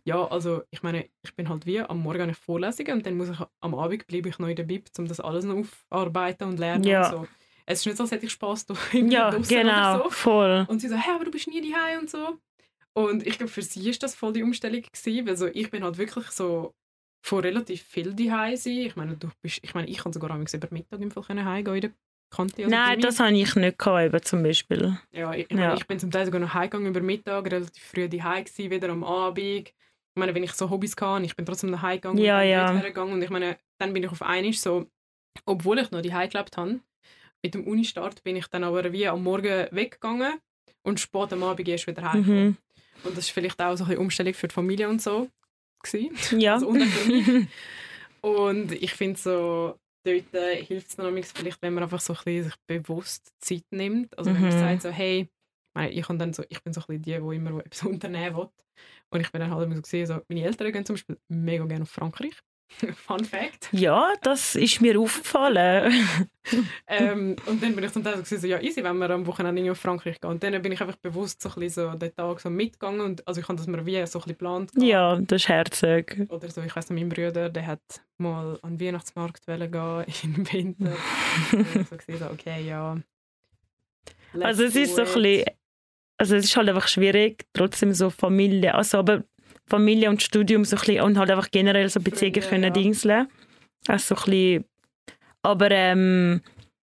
[0.05, 3.17] ja, also ich meine, ich bin halt wie, am Morgen habe ich Vorlesungen und dann
[3.17, 6.49] muss ich am Abend bleibe ich noch in der Bib, um das alles noch aufarbeiten
[6.49, 6.99] und lernen Ja.
[6.99, 7.29] und so.
[7.67, 10.11] Es ist nicht so, als hätte ich Spass da ja genau, oder so.
[10.11, 10.67] voll.
[10.69, 12.39] Und sie so, hey, aber du bist nie daheim und so.
[12.97, 15.83] Und ich glaube, für sie ist das voll die Umstellung gewesen, weil so, ich bin
[15.83, 16.75] halt wirklich so
[17.25, 18.73] von relativ viel daheim sein.
[18.79, 21.75] Ich meine, du bist, ich meine, ich kann sogar am über Mittag im Fall heimgehen
[21.75, 21.91] in der
[22.31, 22.63] Kante.
[22.63, 24.99] oder Nein, das habe ich nicht gehabt, eben, zum Beispiel.
[25.13, 25.69] Ja, ich, ich, Ja.
[25.69, 28.91] Meine, ich bin zum Teil sogar noch heimgegangen über Mittag, relativ früh daheim gewesen, wieder
[28.91, 29.69] am Abend.
[29.69, 32.51] Ich meine, wenn ich so Hobbys hatte, ich bin trotzdem noch heimgegangen Ja, und bin
[32.51, 32.67] ja.
[32.67, 33.15] dort hergegangen.
[33.15, 34.87] Und ich meine, dann bin ich auf einmal so,
[35.47, 36.81] obwohl ich noch daheim gelebt habe,
[37.45, 40.39] mit dem Uni-Start bin ich dann aber wie am Morgen weggegangen
[40.83, 42.47] und spät am Abend erst wieder heimgekommen.
[42.47, 42.57] Mhm.
[43.05, 45.29] Und das ist vielleicht auch so eine Umstellung für die Familie und so.
[45.83, 46.17] Gewesen.
[46.41, 46.55] Ja.
[46.55, 46.69] Also,
[48.23, 52.15] und ich finde so, dort äh, hilft es dann manchmal vielleicht, wenn man einfach so
[52.15, 54.17] ein bisschen sich bewusst Zeit nimmt.
[54.17, 54.59] Also wenn man Mhm.
[54.59, 55.29] sagt so, hey,
[55.91, 58.49] ich dann so, ich bin so ein bisschen die, die immer etwas unternehmen will.
[59.11, 61.65] Und ich bin dann halt immer so gesehen, so, meine Eltern gehen zum Beispiel mega
[61.67, 62.39] gerne auf Frankreich.
[63.07, 63.69] Fun Fact.
[63.73, 66.07] Ja, das ist mir aufgefallen.
[66.87, 69.71] ähm, und dann bin ich zum Teil so, so, ja easy, wenn wir am Wochenende
[69.71, 70.31] auf Frankreich gehen.
[70.31, 73.27] Und dann bin ich einfach bewusst so ein bisschen so den Tag so mitgegangen und
[73.27, 74.73] also ich habe das mir wie so ein bisschen geplant.
[74.77, 76.27] ja, das ist herzig.
[76.29, 77.81] Oder so, ich weiss noch, mein Bruder, der hat
[78.19, 79.63] mal an den Weihnachtsmarkt gehen
[80.23, 80.97] im Winter.
[81.53, 82.99] und ich so gesehen, so, okay, ja.
[84.33, 85.45] let's Also es ist so ein bisschen,
[86.19, 89.25] also es ist halt einfach schwierig, trotzdem so Familie, also aber
[89.67, 92.71] Familie und Studium so ein bisschen, und halt einfach generell so Beziehungen Freunde, können ja.
[92.71, 93.29] dingseln.
[93.89, 94.65] Also so ein bisschen,
[95.43, 96.41] aber ähm,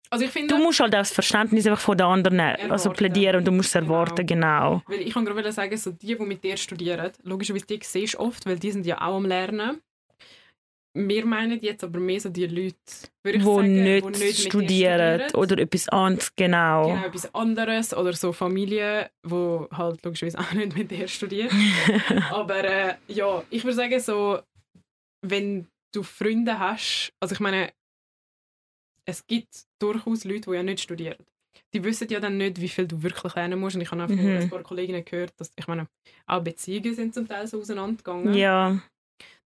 [0.09, 2.93] Also finde, du musst halt auch das Verständnis einfach von den anderen also Erwarten.
[2.93, 3.93] plädieren und du musst es Genau.
[3.93, 4.81] erwarten, genau.
[4.87, 8.19] weil ich kann gerade sagen, so die, die mit dir studieren, logischerweise die siehst du
[8.19, 9.81] oft, weil die sind ja auch am Lernen.
[10.99, 12.75] Wir meinen jetzt aber mehr so die Leute,
[13.23, 15.35] würde ich Wo sagen, nicht, wo nicht studieren studieren.
[15.35, 16.87] oder etwas anderes, genau.
[16.87, 21.49] Genau, etwas anderes oder so Familien, die halt logischerweise auch nicht mit dir studieren.
[22.31, 24.39] Aber äh, ja, ich würde sagen, so,
[25.25, 27.71] wenn du Freunde hast, also ich meine,
[29.05, 29.47] es gibt
[29.79, 31.17] durchaus Leute, die ja nicht studieren.
[31.73, 33.75] Die wissen ja dann nicht, wie viel du wirklich lernen musst.
[33.75, 34.37] Und ich habe auch von Mhm.
[34.37, 35.87] ein paar Kolleginnen gehört, dass, ich meine,
[36.25, 38.33] auch Beziehungen sind zum Teil so auseinandergegangen.
[38.33, 38.79] Ja,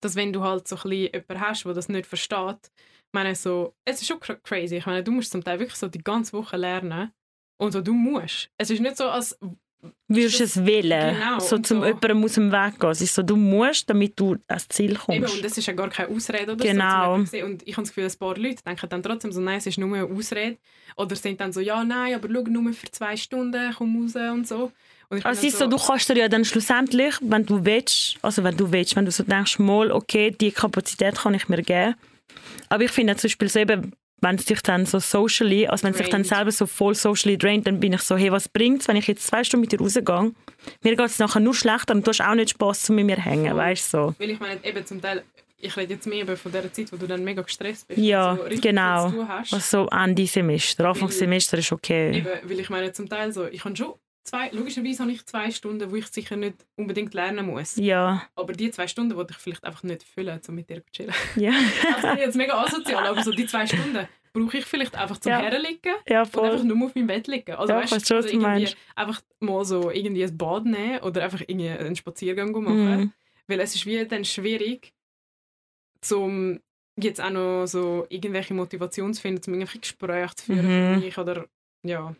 [0.02, 3.36] Dass wenn du halt so ein bisschen jemanden hast, der das nicht versteht, ich meine,
[3.36, 4.78] so, es ist schon cra- crazy.
[4.78, 7.12] Ich meine, du musst zum Teil wirklich so die ganze Woche lernen.
[7.58, 8.50] Und so, du musst.
[8.58, 9.38] Es ist nicht so, als
[10.08, 11.86] würdest das- es wählen, genau, so zum so.
[11.86, 12.90] jemandem aus dem Weg gehen.
[12.90, 15.36] Es ist so, du musst, damit du ans Ziel Eben, kommst.
[15.36, 17.24] und das ist ja gar keine Ausrede oder Genau.
[17.26, 17.38] so.
[17.46, 19.78] Und ich habe das Gefühl, ein paar Leute denken dann trotzdem so, nein, es ist
[19.78, 20.58] nur eine Ausrede.
[20.98, 24.48] Oder sind dann so, ja, nein, aber schau nur für zwei Stunden, komm raus und
[24.48, 24.72] so.
[25.24, 28.72] Also ist so, du kannst dir ja dann schlussendlich, wenn du willst, also wenn du
[28.72, 31.96] willst, wenn du so denkst, mal, okay, die Kapazität kann ich mir geben.
[32.70, 35.92] Aber ich finde zum Beispiel so eben, wenn es dich dann so socially, also wenn
[35.94, 38.88] es dich dann selber so voll socially draint, dann bin ich so, hey, was bringt's,
[38.88, 40.32] wenn ich jetzt zwei Stunden mit dir rausgehe?
[40.84, 43.18] Mir geht es nachher nur schlechter und du hast auch nicht Spass, zu mit mir
[43.18, 43.98] hängen, weißt du?
[43.98, 44.16] So.
[44.20, 45.24] Weil ich meine, eben zum Teil,
[45.58, 48.00] ich rede jetzt mehr von der Zeit, wo du dann mega gestresst bist.
[48.00, 49.12] Ja, und so genau.
[49.28, 49.54] hast.
[49.54, 52.18] Also Ende Semester, Anfang Weil- Semester ist okay.
[52.18, 53.94] Eben, weil ich meine, zum Teil so, ich habe schon
[54.24, 57.76] zwei, logischerweise habe ich zwei Stunden, wo ich sicher nicht unbedingt lernen muss.
[57.78, 60.92] Ja, Aber die zwei Stunden wollte ich vielleicht einfach nicht füllen, um mit dir zu
[60.92, 61.14] chillen.
[61.36, 61.52] ja,
[61.96, 65.18] Also ich bin jetzt mega asozial, aber so die zwei Stunden brauche ich vielleicht einfach
[65.18, 65.40] zum Ja.
[65.42, 67.52] Herliegen ja, und einfach nur auf meinem Bett liegen.
[67.56, 68.78] Also Ja, weißt, oder du irgendwie meinst.
[68.96, 73.00] einfach mal so irgendwie ein Bad nehmen oder einfach irgendwie einen Spaziergang machen.
[73.00, 73.14] Mhm.
[73.48, 74.94] Weil es ist wie dann schwierig,
[76.02, 76.60] zum
[76.98, 80.94] jetzt auch noch so irgendwelche Motivation zu finden, um irgendwelche Gespräche zu führen Mhm.
[81.00, 81.46] für mich oder
[81.84, 82.16] ja.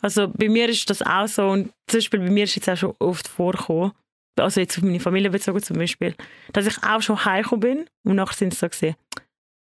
[0.00, 2.76] Also bei mir ist das auch so und zum Beispiel bei mir ist jetzt auch
[2.76, 3.92] schon oft vorgekommen,
[4.36, 6.14] also jetzt auf meine Familie bezogen zum Beispiel,
[6.52, 8.94] dass ich auch schon heimgekommen bin und nachher sind sie so gesehen,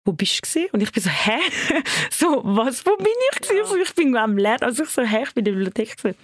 [0.05, 0.67] wo bist du?
[0.73, 1.39] Und ich bin so, hä?
[2.11, 3.63] so, was, wo bin ich gewesen?
[3.63, 6.19] Also ich bin am Lernen, also ich so, hä, ich bin in der Bibliothek gewesen.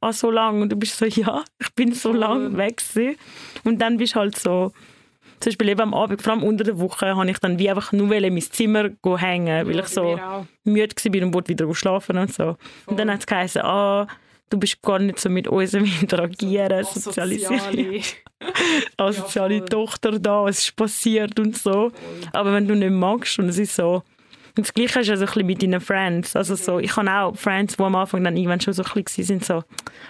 [0.00, 0.62] Ah, so lang.
[0.62, 2.18] Und du bist so, ja, ich bin so Voll.
[2.18, 3.16] lang weg gewesen.
[3.64, 4.72] Und dann bist du halt so,
[5.40, 7.92] zum Beispiel eben am Abend, vor allem unter der Woche, habe ich dann wie einfach
[7.92, 10.20] nur in mein Zimmer hängen, weil Ja, ich so
[10.64, 12.56] müde war und wollte wieder schlafen und so.
[12.86, 14.06] Und dann hat es geheißen, ah,
[14.50, 17.54] du bist gar nicht so mit uns am Interagieren, sozialisieren.
[17.60, 18.00] Asoziale.
[18.96, 19.68] Als Ja, soziale voll.
[19.68, 21.90] Tochter da, was ist passiert und so.
[22.32, 24.02] Aber wenn du nicht magst und es ist so...
[24.56, 26.34] Und das Gleiche ist ja so ein bisschen mit deinen Friends.
[26.34, 26.80] Also so, Mhm.
[26.80, 29.62] ich habe auch Friends, die am Anfang dann irgendwann schon so ein bisschen sind, so,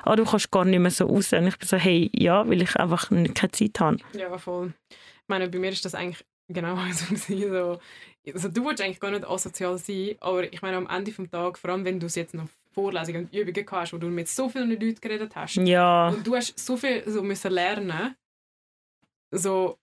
[0.04, 1.32] ah, du kannst gar nicht mehr so raus.
[1.34, 3.98] Und ich bin so, hey, ja, weil ich einfach keine Zeit habe.
[4.16, 4.72] Ja, voll.
[5.30, 7.14] Ich meine, bei mir ist das eigentlich genau so.
[7.14, 7.78] so
[8.34, 11.60] also, du willst eigentlich gar nicht asozial sein, aber ich meine, am Ende des Tages,
[11.60, 14.48] vor allem wenn du es jetzt noch Vorlesungen und Übungen hast, wo du mit so
[14.48, 18.16] vielen Leuten geredet hast, Ja, und du hast so viel so müssen lernen,
[19.30, 19.78] so,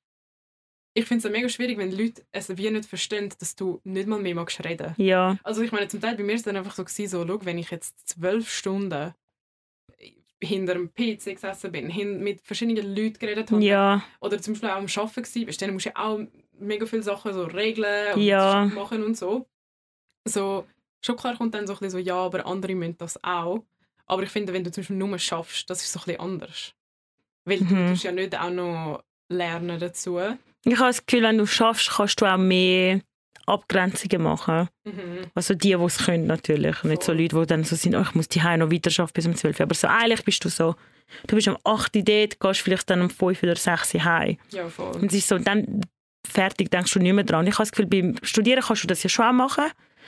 [0.93, 4.07] ich finde es ja mega schwierig, wenn Leute es wie nicht verstehen, dass du nicht
[4.07, 4.95] mal mehr magst reden.
[4.97, 7.25] ja, Also ich meine, zum Teil bei mir ist es dann einfach so, gewesen, so
[7.25, 9.13] schau, wenn ich jetzt zwölf Stunden
[10.43, 14.69] hinter dem PC gesessen bin, hin, mit verschiedenen Leuten geredet habe, ja, oder zum Beispiel
[14.69, 16.19] auch am Arbeiten war, dann musst du ja auch
[16.59, 18.65] mega viele Sachen so regeln und Ja.
[18.65, 19.47] machen und so.
[20.27, 20.65] So,
[21.03, 23.63] schon klar kommt dann so ein bisschen so, ja, aber andere müssen das auch.
[24.05, 26.73] Aber ich finde, wenn du zum Beispiel nur schaffst, das ist so ein bisschen anders.
[27.45, 27.87] Weil du Mhm.
[27.89, 30.19] tust ja nicht auch noch lernen dazu.
[30.65, 33.01] Ich habe das Gefühl, wenn du schaffst, kannst du auch mehr
[33.47, 34.69] Abgrenzungen machen.
[34.83, 35.25] Mhm.
[35.33, 36.83] Also die, die es können natürlich.
[36.83, 37.13] Nicht so.
[37.13, 39.59] Leute, die dann so sind, oh, ich muss die noch weiter arbeiten bis um 12
[39.59, 39.63] Uhr.
[39.63, 40.75] Aber so eigentlich bist du so,
[41.27, 44.37] du bist um 8 Uhr dort, gehst vielleicht dann um 5 oder 6 Uhr heim.
[44.51, 44.95] Ja, voll.
[44.95, 45.81] Und es ist so, dann
[46.27, 47.47] fertig, denkst du nicht mehr dran.
[47.47, 49.65] Ich habe das Gefühl, beim Studieren kannst du das ja schon auch machen.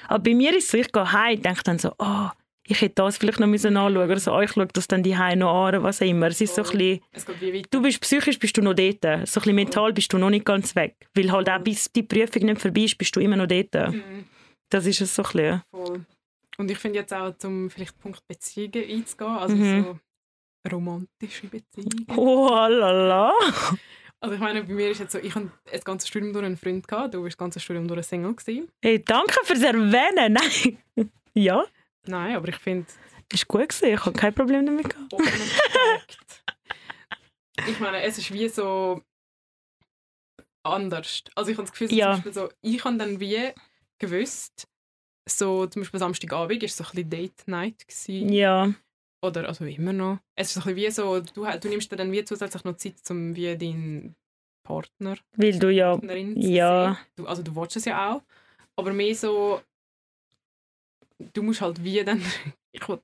[0.07, 2.29] Aber bei mir ist es so, ich gehe heim, denke dann so, oh,
[2.69, 5.15] ich hätte das vielleicht noch müssen anschauen oder so, oh, ich schaue das dann die
[5.15, 6.27] noch an, was auch immer.
[6.27, 6.99] Es ist so ein Voll.
[7.13, 9.01] bisschen, du bist psychisch bist du noch dort.
[9.01, 10.95] So ein bisschen mental bist du noch nicht ganz weg.
[11.15, 13.73] Weil halt auch bis die Prüfung nicht vorbei ist, bist du immer noch dort.
[13.93, 14.25] Mhm.
[14.69, 15.61] Das ist es so ein bisschen.
[15.71, 16.05] Voll.
[16.57, 19.83] Und ich finde jetzt auch, zum vielleicht Punkt Beziehungen einzugehen, also Mhm.
[19.85, 22.05] so romantische Beziehungen.
[22.15, 23.31] Oh, lala.
[24.21, 26.57] Also ich meine, bei mir ist jetzt so, ich hatte das ganze Studium durch einen
[26.57, 28.35] Freund, gehabt, du warst das ganze Studium durch einen Single.
[28.35, 28.67] Gewesen.
[28.81, 30.33] Hey, danke fürs Erwähnen.
[30.97, 31.09] Nein.
[31.33, 31.63] ja,
[32.05, 32.87] Nein, aber ich finde,
[33.31, 33.93] ist gut gewesen.
[33.93, 35.09] Ich habe kein Problem damit gehabt.
[35.17, 36.43] perfekt.
[37.67, 39.01] ich meine, es ist wie so
[40.63, 41.23] anders.
[41.35, 42.05] Also ich habe das Gefühl, Ja.
[42.13, 43.51] zum Beispiel so, ich habe dann wie
[43.99, 44.67] gewusst,
[45.27, 47.87] so zum Beispiel Samstagabend war so ein bisschen Date Night.
[47.87, 48.29] Gewesen.
[48.33, 48.73] Ja,
[49.21, 50.19] Oder also immer noch.
[50.35, 52.77] Es ist so ein bisschen wie so, du, du nimmst dir dann wie zusätzlich noch
[52.77, 54.15] Zeit, um wie deinen
[54.63, 55.91] Partner, weil du ja.
[55.91, 56.97] Partnerin zu Ja.
[57.15, 58.21] Du, also du willst es ja auch.
[58.75, 59.61] Aber mehr so,
[61.33, 62.21] du musst halt wie dann,
[62.71, 62.99] ich will,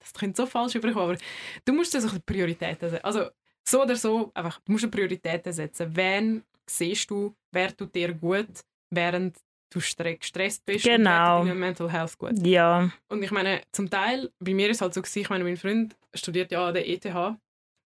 [0.00, 1.18] das klingt so falsch überkommen, aber
[1.64, 3.04] du musst dir so ein bisschen Prioritäten setzen.
[3.04, 3.26] Also
[3.66, 5.94] so oder so, einfach, du musst Prioritäten setzen.
[5.96, 8.48] Wen siehst du, wer tut dir gut,
[8.90, 9.36] während
[9.70, 11.40] du stre- gestresst bist Genau.
[11.40, 12.38] und deiner Mental Health gut.
[12.46, 15.44] Ja, Und ich meine, zum Teil, bei mir ist es halt so, gewesen, ich meine,
[15.44, 17.06] mein Freund studiert ja an der ETH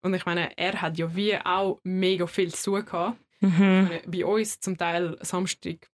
[0.02, 3.18] und ich meine, er hat ja wie auch mega viel zu tun gehabt.
[3.40, 3.84] Mhm.
[3.88, 5.88] meine, bei uns zum Teil Samstag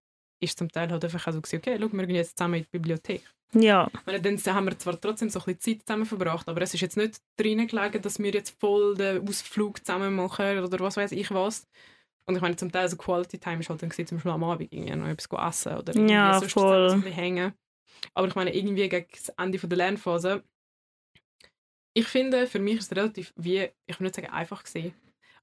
[0.42, 2.70] ist zum Teil halt einfach auch so okay, schau, wir gehen jetzt zusammen in die
[2.72, 3.22] Bibliothek.
[3.54, 6.74] ja, meine, dann haben wir zwar trotzdem so ein bisschen Zeit zusammen verbracht, aber es
[6.74, 10.98] ist jetzt nicht drinnen gelegen, dass wir jetzt voll den Ausflug zusammen machen oder was
[10.98, 11.68] weiß ich was.
[12.26, 14.44] Und ich meine, zum Teil so Quality Time ist halt dann gewesen, zum Beispiel am
[14.44, 16.90] Abend irgendwie noch etwas essen oder irgendwie Ja, sonst voll.
[16.92, 17.54] ein hängen.
[18.14, 20.44] Aber ich meine, irgendwie gegen das Ende von der Lernphase,
[21.94, 24.94] ich finde, für mich ist es relativ, wie, ich will nicht sagen einfach gesehen,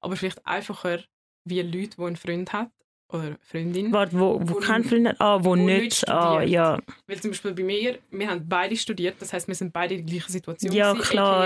[0.01, 1.05] aber vielleicht einfacher,
[1.45, 2.71] wie Leute, die einen Freund hat
[3.11, 3.93] oder Freundin.
[3.93, 5.17] Warte, wo, wo Wo kein n- Freund hat?
[5.21, 5.81] Ah, wo, wo nicht.
[5.83, 6.79] nicht ah, ja.
[7.07, 10.05] Weil zum Beispiel bei mir, wir haben beide studiert, das heißt, wir sind beide in
[10.07, 10.73] der gleichen Situation.
[10.73, 11.41] Ja, gewesen, klar.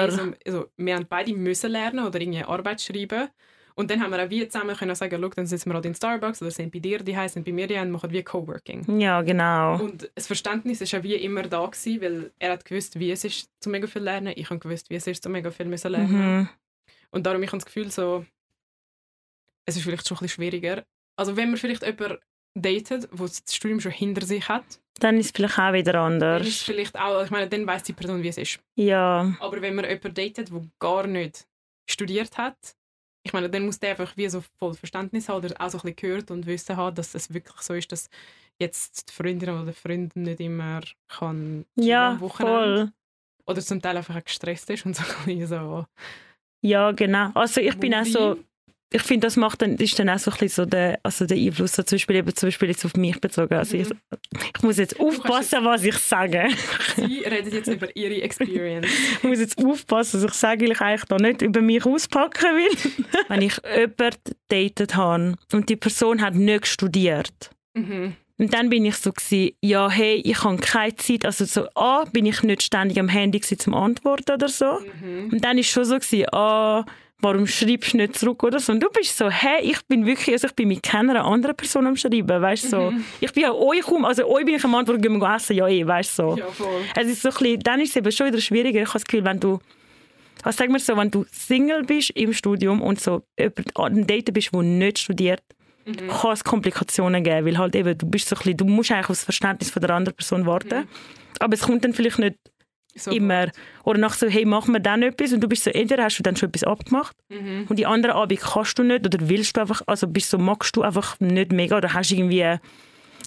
[0.45, 3.29] also, wir haben beide müssen lernen oder irgendwie Arbeit schreiben.
[3.75, 6.43] Und dann haben wir auch wie zusammen können sagen, dann sitzen wir halt in Starbucks
[6.43, 9.01] oder sind bei dir die sind bei mir die und machen wie Coworking.
[9.01, 9.83] Ja, genau.
[9.83, 13.25] Und das Verständnis ist ja wie immer da gewesen, weil er hat gewusst, wie es
[13.25, 14.35] ist, zu mega viel lernen.
[14.37, 16.37] Ich habe gewusst, wie es ist, zu mega viel müssen lernen.
[16.41, 16.49] Mhm.
[17.13, 18.27] Und darum ich habe das Gefühl so,
[19.65, 20.85] es ist vielleicht schon ein bisschen schwieriger.
[21.17, 22.19] Also wenn man vielleicht jemanden
[22.55, 24.65] datet, der das Studium schon hinter sich hat,
[25.01, 26.63] Dann ist es vielleicht auch wieder dann ist anders.
[26.63, 28.61] vielleicht auch, ich meine, dann weiß die Person, wie es ist.
[28.77, 31.47] Ja, Aber wenn man jemanden datet, der gar nicht
[31.89, 32.57] studiert hat,
[33.25, 35.83] ich meine, dann muss der einfach wie so voll Verständnis haben oder auch so ein
[35.83, 38.09] bisschen gehört und wissen haben, dass es wirklich so ist, dass
[38.59, 42.87] jetzt die Freundin oder der Freund nicht immer kann ja, Wochenende.
[42.87, 42.93] voll.
[43.47, 45.87] Oder zum Teil einfach auch gestresst ist und so ein bisschen so
[46.63, 47.31] Ja, genau.
[47.35, 48.39] Also ich bin auch so.
[48.93, 51.37] Ich finde, das macht dann, ist dann auch so ein bisschen so der, also der
[51.37, 53.55] Einfluss, so zum Beispiel, eben, zum Beispiel jetzt auf mich bezogen.
[53.55, 53.99] Also ich, Mhm.
[54.57, 56.49] ich muss jetzt aufpassen, was ich sage.
[56.97, 58.87] Sie redet jetzt über ihre Experience.
[59.19, 62.93] Ich muss jetzt aufpassen, dass ich sage, ich eigentlich da nicht über mich auspacken will.
[63.29, 64.19] Wenn ich jemanden
[64.49, 68.15] datet habe und die Person hat nicht studiert, mhm.
[68.39, 71.25] und dann bin ich so gewesen, ja, hey, ich habe keine Zeit.
[71.25, 74.79] Also so, A, bin ich nicht ständig am Handy gewesen zum Antworten oder so.
[75.01, 75.31] Mhm.
[75.33, 76.85] Und dann ist schon so gewesen, ah,
[77.23, 78.73] warum schreibst du nicht zurück oder so.
[78.73, 81.87] Und du bist so, hey, ich bin wirklich, also ich bin mit keiner anderen Person
[81.87, 82.91] am Schreiben, weißt so.
[82.91, 83.05] Mhm.
[83.21, 85.67] Ich bin ja euch um, also euch bin ich am Antworten, gehen wir essen, ja
[85.69, 86.37] eh, weißt so.
[86.37, 86.83] Ja, voll.
[86.95, 88.81] Es ist so ein bisschen, dann ist es eben schon wieder schwieriger.
[88.83, 89.61] Ich habe das Gefühl, wenn du,
[90.43, 94.07] was sagen wir so, wenn du Single bist im Studium und so jemand an einem
[94.07, 95.43] Date bist, der nicht studiert,
[95.85, 96.09] Mhm.
[96.09, 99.05] kann es Komplikationen geben, weil halt eben, du bist so ein bisschen, du musst eigentlich
[99.07, 100.81] auf das Verständnis von der anderen Person warten.
[100.83, 100.89] Mhm.
[101.41, 102.37] Aber es kommt dann vielleicht nicht
[102.95, 103.51] So immer.
[103.85, 106.23] Oder nach so, hey, machen wir dann etwas und du bist so, entweder hast du
[106.23, 107.67] dann schon etwas abgemacht Mhm.
[107.69, 110.77] und die anderen Abend kannst du nicht oder willst du einfach, also bist so, magst
[110.77, 112.59] du einfach nicht mega oder hast irgendwie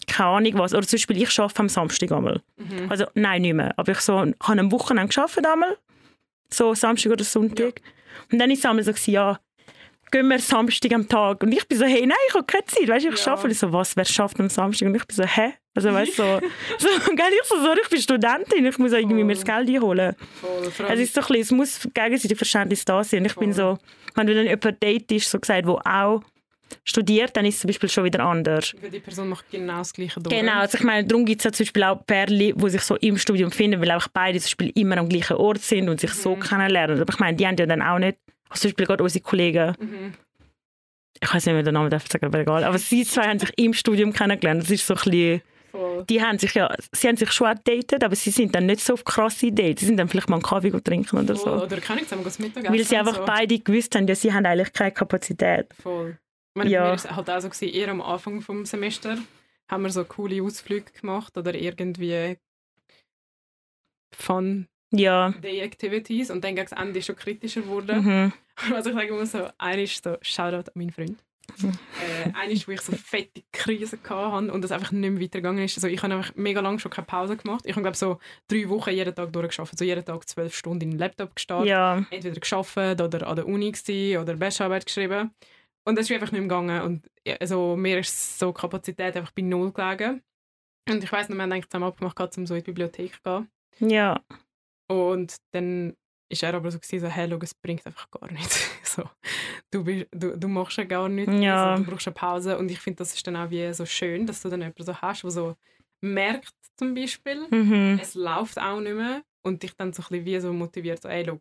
[0.07, 0.73] keine Ahnung was.
[0.73, 2.41] Oder zum Beispiel, ich arbeite am Samstag einmal.
[2.57, 2.89] Mhm.
[2.89, 3.73] Also nein, nicht mehr.
[3.77, 5.77] Aber ich so, habe am Wochenende gearbeitet einmal.
[6.53, 7.81] So Samstag oder Sonntag.
[8.31, 9.39] Und dann ist es einmal so, ja,
[10.11, 11.41] gehen wir Samstag am Tag.
[11.43, 12.87] Und ich bin so, hey, nein, ich habe keine Zeit.
[12.87, 13.31] Weißt, du, ich Ja.
[13.33, 13.45] arbeite.
[13.45, 14.87] Und ich so, was, wer schafft am Samstag?
[14.87, 15.53] Und ich bin so, hä?
[15.77, 16.39] Also weißt du, so,
[16.79, 19.67] so, gell, ich so, sorry, ich bin Studentin, ich muss auch irgendwie mir das Geld
[19.69, 20.15] einholen.
[20.39, 20.87] Voll.
[20.89, 23.19] Es ist so ein bisschen, es muss gegenseitig Verständnis da sein.
[23.19, 23.77] Und ich bin so,
[24.15, 26.21] wenn du dann jemand date ist, so gesagt, wo auch
[26.83, 28.73] studiert, dann ist es zum Beispiel schon wieder anders.
[28.81, 30.35] weil die Person macht genau das Gleiche durch.
[30.35, 32.95] Genau, also ich meine, darum gibt es ja zum Beispiel auch Pärchen, die sich so
[32.95, 36.11] im Studium finden, weil auch beide zum Beispiel immer am gleichen Ort sind und sich
[36.13, 37.01] so kennenlernen.
[37.01, 38.17] Aber ich meine, die haben ja dann auch nicht,
[38.53, 40.13] zum Beispiel gerade unsere Kollegen, Mhm.
[41.21, 43.39] ich weiß nicht mehr den Namen darf ich sagen, aber egal, aber sie zwei haben
[43.39, 44.61] sich im Studium kennengelernt.
[44.63, 45.41] Das ist so ein bisschen,
[46.09, 48.93] die haben sich ja, sie haben sich schon datet, aber sie sind dann nicht so
[48.93, 49.81] auf krasse Dates.
[49.81, 51.59] Sie sind dann vielleicht mal einen Kaffee trinken oder Voll.
[51.59, 51.65] so.
[51.65, 52.73] Oder kann ich zusammen Mittagessen?
[52.73, 53.25] Weil sie einfach so.
[53.25, 55.67] beide gewusst haben, ja, sie haben eigentlich keine Kapazität.
[55.81, 56.17] Voll.
[56.53, 56.83] Ich meine, Ja.
[56.83, 59.19] bei mir es halt auch so, gewesen, eher am Anfang des Semesters
[59.69, 62.37] haben wir so coole Ausflüge gemacht oder irgendwie
[64.15, 64.67] Fun
[64.97, 65.29] Ja.
[65.31, 68.03] Day Activities und dann gegen das Ende schon kritischer geworden.
[68.03, 68.33] Mhm.
[68.73, 71.23] Also ich sage immer so, einer ist so, Shoutout an meinen Freund.
[71.63, 75.77] Äh, ist, wo ich so fette Krise hatte und das einfach nicht mehr weitergegangen ist.
[75.77, 77.65] Also ich habe einfach mega lange schon keine Pause gemacht.
[77.65, 79.79] Ich habe glaube so drei Wochen jeden Tag durchgearbeitet.
[79.79, 81.69] So jeden Tag zwölf Stunden in den Laptop gestartet.
[81.69, 82.03] Ja.
[82.09, 85.31] Entweder geschafft oder an der Uni gewesen oder Bachelorarbeit geschrieben.
[85.85, 86.81] Und es ist einfach nicht mehr gegangen.
[86.81, 90.21] Und also, mir ist so Kapazität einfach bei null gelegen.
[90.89, 93.47] Und ich weiss noch, wir haben eigentlich zusammen abgemacht, um so in die Bibliothek zu
[93.79, 93.91] gehen.
[93.91, 94.19] Ja.
[94.87, 95.95] Und dann
[96.29, 98.59] ist er aber so, gewesen, so hey, schau, es bringt einfach gar nichts.
[98.83, 99.03] so,
[99.71, 101.71] du, bist, du, du machst ja gar nichts, Ja.
[101.71, 102.57] also, du brauchst eine Pause.
[102.57, 104.95] Und ich finde, das ist dann auch wie so schön, dass du dann jemanden so
[104.95, 105.55] hast, der so
[106.01, 107.99] merkt zum Beispiel, Mhm.
[108.01, 111.09] es läuft auch nicht mehr und dich dann so ein bisschen wie so motiviert, so,
[111.09, 111.39] hey, schau,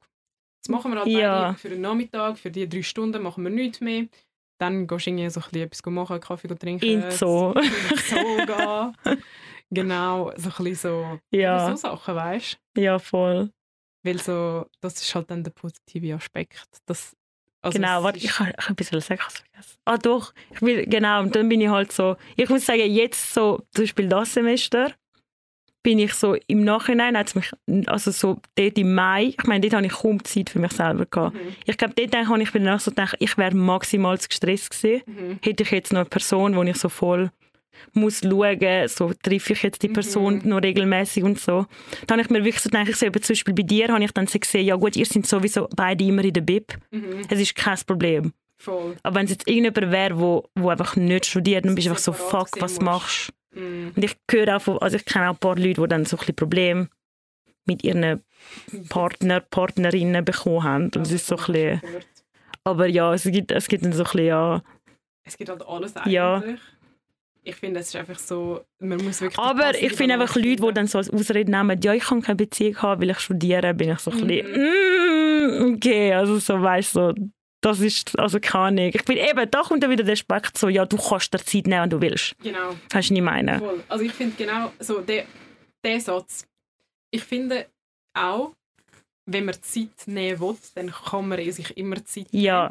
[0.58, 1.54] jetzt machen wir halt Ja.
[1.54, 4.06] für den Nachmittag, für die drei Stunden machen wir nichts mehr.
[4.60, 6.84] Dann gehst du irgendwie so ein bisschen etwas machen, Kaffee trinken.
[6.86, 7.64] In den Zoo gehen.
[9.74, 13.50] Genau, so ein bisschen so, Ja, so Sachen, weißt ja, voll.
[14.02, 16.66] weil so, das ist halt dann der positive Aspekt.
[16.86, 17.16] Das,
[17.62, 19.78] also genau, warte, ich kann ein bisschen sagen, ich vergessen.
[19.86, 23.32] Ah doch, ich will, genau, und dann bin ich halt so, ich muss sagen, jetzt
[23.34, 24.92] so, zum Beispiel das Semester,
[25.82, 27.52] bin ich so im Nachhinein, hat's mich,
[27.86, 31.04] also so dort im Mai, ich meine, dort habe ich kaum Zeit für mich selber
[31.04, 31.34] gehabt.
[31.34, 31.54] Mhm.
[31.66, 35.02] Ich glaube, dort habe ich mir danach so gedacht, ich wäre maximal zu gestresst gewesen.
[35.06, 35.38] Mhm.
[35.42, 37.30] Hätte ich jetzt noch eine Person, wo ich so voll
[37.92, 40.48] muss schauen, so treffe ich jetzt die Person Mhm.
[40.48, 41.66] noch regelmäßig und so.
[42.06, 44.04] Dann habe ich mir wirklich so gedacht, ich so, eben zum Beispiel bei dir habe
[44.04, 46.74] ich dann so gesehen, ja gut, ihr seid sowieso beide immer in der Bib.
[46.90, 47.22] Mhm.
[47.28, 48.32] Es ist kein Problem.
[48.56, 48.96] Voll.
[49.02, 52.02] Aber wenn es jetzt irgendjemand wäre, wo, wo einfach nicht studiert, dann bist du einfach
[52.02, 53.60] so, fuck, was machst du?
[53.60, 53.92] Mhm.
[53.94, 56.16] Und ich höre auch von, also ich kenne auch ein paar Leute, die dann so
[56.16, 56.88] ein bisschen Probleme
[57.66, 58.22] mit ihren
[58.88, 60.84] Partner, Partnerinnen bekommen haben.
[60.84, 61.80] Und es ist so ein bisschen,
[62.62, 64.62] aber ja, es gibt, es gibt dann so ein bisschen, ja.
[65.26, 66.12] Es gibt halt alles eigentlich.
[66.12, 66.42] Ja.
[67.46, 69.38] Ich finde, es ist einfach so, man muss wirklich...
[69.38, 72.36] Aber ich finde einfach Leute, die dann so als Ausrede nehmen, ja, ich kann keine
[72.36, 75.70] Beziehung haben, weil ich studiere, bin ich so ein bisschen, Mhm.
[75.70, 77.14] mm, okay, also so, weißt du, so,
[77.60, 78.90] das ist, also keine Ahnung.
[78.94, 81.66] Ich bin eben, da kommt dann wieder der Aspekt so, ja, du kannst dir Zeit
[81.66, 82.34] nehmen, wenn du willst.
[82.42, 82.70] Genau.
[82.70, 83.58] Weißt du, was ich meine?
[83.58, 83.84] Voll.
[83.88, 85.24] Also ich finde genau so der,
[85.84, 86.46] der Satz.
[87.10, 87.66] Ich finde
[88.14, 88.52] auch,
[89.26, 92.44] wenn man Zeit nehmen will, dann kann man sich immer Zeit nehmen.
[92.44, 92.70] Ja,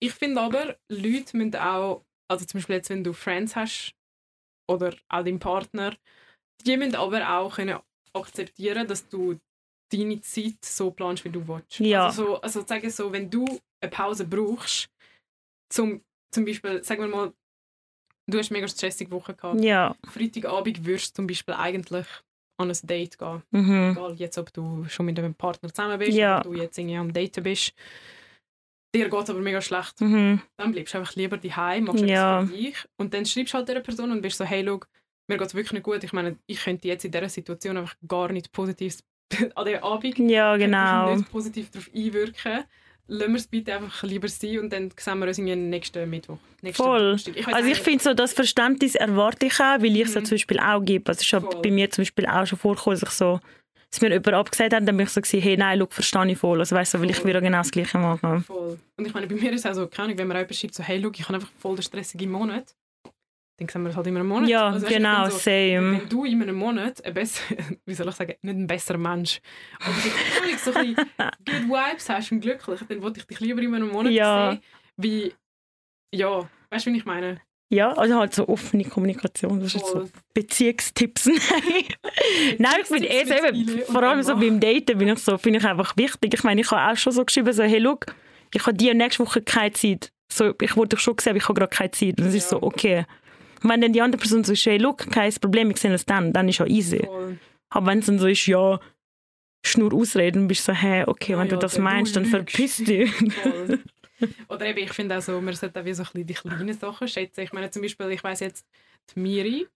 [0.00, 3.94] Ich finde aber, Leute müssen auch, also zum Beispiel jetzt, wenn du Friends hast
[4.70, 5.96] oder auch deinen Partner,
[6.64, 7.78] die müssen aber auch können
[8.12, 9.38] akzeptieren, dass du
[9.92, 11.80] deine Zeit so planst, wie du willst.
[11.80, 12.06] Ja.
[12.06, 13.44] Also, so, also sagen so, wenn du
[13.80, 14.88] eine Pause brauchst,
[15.70, 17.32] zum, zum Beispiel, sagen wir mal,
[18.26, 19.60] du hast eine mega stressige Woche gehabt.
[19.62, 22.06] ja, Freitagabend würdest du zum Beispiel eigentlich
[22.56, 23.42] an ein Date gehen.
[23.50, 23.90] mhm.
[23.92, 26.40] Egal jetzt, ob du schon mit einem Partner zusammen bist Ja.
[26.40, 27.74] oder du jetzt irgendwie am Daten bist.
[28.94, 30.00] Dir geht es aber mega schlecht.
[30.00, 30.40] Mhm.
[30.56, 32.42] Dann bleibst du einfach lieber daheim, machst Ja.
[32.42, 34.80] etwas für dich und dann schreibst du halt dieser Person und bist so, hey, schau,
[35.28, 36.04] mir geht es wirklich nicht gut.
[36.04, 38.98] Ich meine, ich könnte jetzt in dieser Situation einfach gar nicht positiv
[39.56, 41.16] an diesem Abend ja, genau.
[41.16, 42.64] nicht positiv darauf einwirken.
[43.06, 46.38] Lassen wir es bitte einfach lieber sein und dann sehen wir uns irgendwie nächsten Mittwoch.
[46.62, 47.16] Nächsten Voll.
[47.34, 50.24] Ich Also ich finde so, das Verständnis erwarte ich auch, weil ich es Mhm.
[50.24, 51.10] zum Beispiel auch gebe.
[51.10, 53.40] Also es ist bei mir zum Beispiel auch schon vorgekommen, dass ich so,
[53.94, 56.38] dass mir jemand abgesagt hat, dann bin ich so gewesen, hey, nein, schau, verstehe ich
[56.38, 56.58] voll.
[56.58, 58.42] Also weißt du, weil ich würde genau das Gleiche machen.
[58.42, 58.78] Voll.
[58.96, 60.74] Und ich meine, bei mir ist es auch so, keine Ahnung, wenn man jemand schreibt,
[60.74, 62.74] so, hey, schau, ich habe einfach voll den stressigen Monat,
[63.56, 64.48] dann sehen wir es halt in einem Monat.
[64.48, 65.92] Ja, Also, du, ich genau, so, same.
[66.00, 67.42] Wenn du in einem Monat ein besser,
[67.86, 69.40] wie soll ich sagen, nicht ein besser Mensch,
[69.78, 70.96] aber keine Ahnung, so ein bisschen
[71.46, 74.50] good Vibes hast und glücklich, dann wollte ich dich lieber in einem Monat Ja.
[74.50, 74.62] sehen,
[74.96, 75.32] wie,
[76.12, 77.40] ja, weißt du, wie ich meine?
[77.74, 80.08] Ja, also halt so offene Kommunikation, das ist jetzt so.
[80.34, 81.26] Beziehungstipps.
[82.58, 85.64] Nein, ich bin eh Ile vor allem so beim Daten bin ich so, finde ich
[85.64, 86.34] einfach wichtig.
[86.34, 87.98] Ich meine, ich habe auch schon so geschrieben, so, hey, schau,
[88.52, 90.10] ich habe dir nächste Woche keine Zeit.
[90.32, 92.18] So, ich wollte dich schon sehen, aber ich habe gerade keine Zeit.
[92.20, 92.58] Und es ist Ja.
[92.58, 93.04] so, okay.
[93.62, 96.32] Wenn dann die andere Person so ist, hey, schau, kein Problem, wir sehen uns dann,
[96.32, 96.98] dann ist ja easy.
[97.04, 97.38] Voll.
[97.70, 98.78] Aber wenn es dann so ist, ja,
[99.66, 102.26] schnur ausreden, bist du so, hey, okay, Ja, wenn du ja, das du meinst, dann
[102.26, 103.10] verpiss dich.
[104.48, 106.74] Oder eben, ich finde auch so, man sollte auch wie so ein bisschen die kleinen
[106.78, 107.40] Sachen schätzen.
[107.40, 108.66] Ich meine zum Beispiel, ich weiss jetzt,
[109.14, 109.66] die Miri,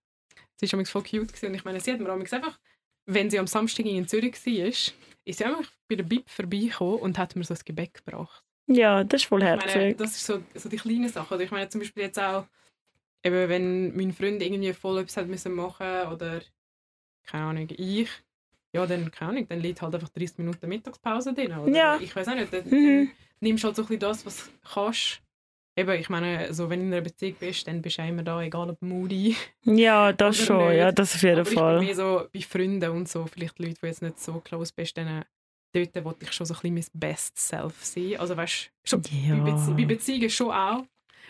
[0.55, 2.59] sie war voll cute gewesen, und ich meine, sie hat mir einfach,
[3.05, 4.93] wenn sie am Samstag in Zürich war, ist
[5.25, 8.43] sie einfach bei der Bib vorbeigekommen und hat mir so das Gebäck gebracht.
[8.67, 9.97] ja, das ist voll Ich meine, herzig.
[9.97, 11.33] das ist so, so die kleinen Sachen.
[11.33, 12.45] Oder ich meine zum Beispiel jetzt auch,
[13.23, 16.41] eben, wenn mein Freund irgendwie voll etwas hat müssen machen oder
[17.25, 18.09] keine Ahnung, ich,
[18.73, 21.51] ja, dann, keine Ahnung, dann liegt halt einfach 30 Minuten Mittagspause drin.
[21.57, 21.97] Oder Ja.
[22.01, 23.11] Ich weiß auch nicht, dann, Mhm.
[23.41, 25.21] Nimmst halt so ein bisschen das, was du kannst.
[25.77, 28.41] Eben, ich meine, so, wenn du in einer Beziehung bist, dann bist du immer da,
[28.41, 29.35] egal ob moody.
[29.63, 30.77] Ja, das schon, nicht.
[30.77, 31.77] ja, das auf jeden Aber ich Fall.
[31.77, 34.97] bin mehr so bei Freunden und so, vielleicht Leute, die jetzt nicht so close bist,
[34.97, 35.23] dann
[35.73, 38.17] dort wollte ich schon so ein bisschen mein Best Self sein.
[38.17, 39.35] Also weißt du, Ja.
[39.35, 40.83] bei, Bezie bei Beziehungen schon auch,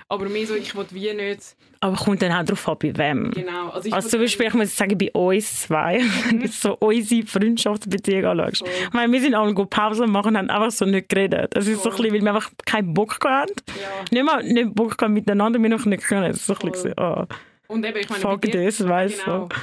[0.07, 3.31] aber mehr so, ich will wie nicht, Aber kommt dann auch darauf an, bei wem.
[3.31, 3.69] genau.
[3.69, 8.25] Also, Also zum Beispiel, ich muss sagen, bei uns zwei, wenn du so unsere Freundschaftsbeziehung
[8.25, 8.59] anschaust.
[8.59, 8.69] Voll.
[8.87, 11.55] Ich meine, wir sind alle gut Pause machen und haben einfach so nicht geredet.
[11.55, 13.53] Das ist so ein bisschen, weil wir einfach keinen Bock hatten.
[13.67, 14.05] Ja.
[14.11, 16.31] Nicht mal nicht Bock gehabt miteinander, wir noch nicht können.
[16.31, 17.25] Es ist so ein bisschen, oh,
[17.67, 19.55] Und eben, ich meine, fuck dir, this, weißt genau, du.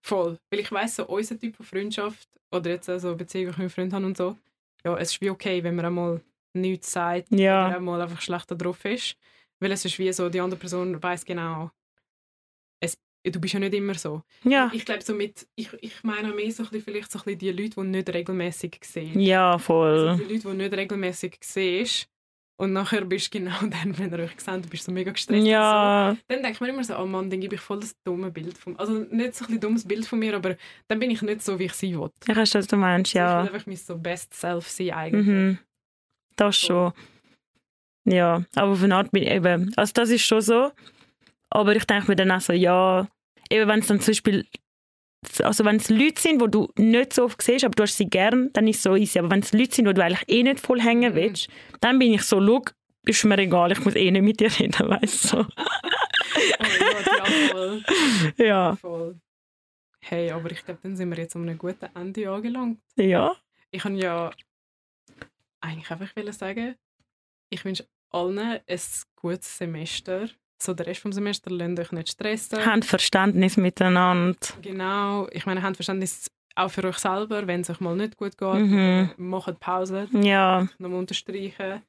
[0.00, 0.38] voll.
[0.50, 3.60] Weil ich weiss, so unser Typ von Freundschaft oder jetzt also Beziehung, die ich mit
[3.60, 4.36] einem Freund habe und so,
[4.84, 6.20] ja, es ist wie okay, wenn man einmal
[6.54, 9.16] nichts sagt Ja, einmal einfach schlechter drauf ist.
[9.62, 11.70] Weil es ist wie so, die andere Person weiß genau,
[12.80, 14.22] es, du bist ja nicht immer so.
[14.44, 17.24] Ja, Ich glaube, so mit, ich, ich meine mehr so ein bisschen, vielleicht so ein
[17.24, 19.20] bisschen die Leute, die nicht regelmäßig sehen.
[19.20, 20.16] ja, Also voll.
[20.18, 22.08] die Leute, die nicht regelmäßig siehst
[22.58, 25.38] und nachher bist du genau dann, wenn ihr euch seht, du bist so mega gestresst.
[25.40, 25.50] und So.
[25.52, 28.30] Ja, Dann denke ich mir immer so, oh Mann, dann gebe ich voll das dumme
[28.32, 30.56] Bild von Also nicht so ein dummes Bild von mir, aber
[30.88, 32.10] dann bin ich nicht so, wie ich sein will.
[32.26, 33.40] ich weiß, was du meinst, Ich will ja.
[33.42, 35.26] einfach mein so Best Self sein eigentlich.
[35.26, 35.58] Mhm.
[36.34, 36.92] Das schon.
[38.04, 40.72] Ja, aber von Art bin ich eben, also das ist schon so.
[41.50, 43.06] Aber ich denke mir dann auch so, ja,
[43.50, 44.46] eben wenn es dann zum Beispiel,
[45.42, 48.08] also wenn es Leute sind, wo du nicht so oft siehst, aber du hast sie
[48.08, 49.18] gern, dann ist es so easy.
[49.18, 51.16] Aber wenn es Leute sind, wo du eigentlich eh nicht voll hängen Mhm.
[51.16, 51.48] willst,
[51.80, 52.62] dann bin ich so, schau,
[53.04, 55.38] ist mir egal, ich muss eh nicht mit dir reden, weißt du.
[55.38, 55.46] Oh
[56.60, 57.82] mein Gott, ja, voll.
[58.38, 59.20] ja, voll.
[60.00, 62.80] Hey, aber ich glaube, dann sind wir jetzt um einen guten Ende angelangt.
[62.96, 63.36] ja,
[63.70, 64.32] Ich kann ja
[65.60, 66.74] eigentlich einfach sagen,
[67.52, 68.60] ich wünsche allen ein
[69.16, 70.28] gutes Semester.
[70.60, 72.64] So der Rest vom Semester lernt euch nicht stressen.
[72.64, 74.38] habt Verständnis miteinander.
[74.62, 78.38] Genau, ich meine, habt Verständnis auch für euch selber, wenn es euch mal nicht gut
[78.38, 78.54] geht.
[78.54, 79.10] Mhm.
[79.16, 81.82] Macht Pause, Ja, nochmal unterstreichen.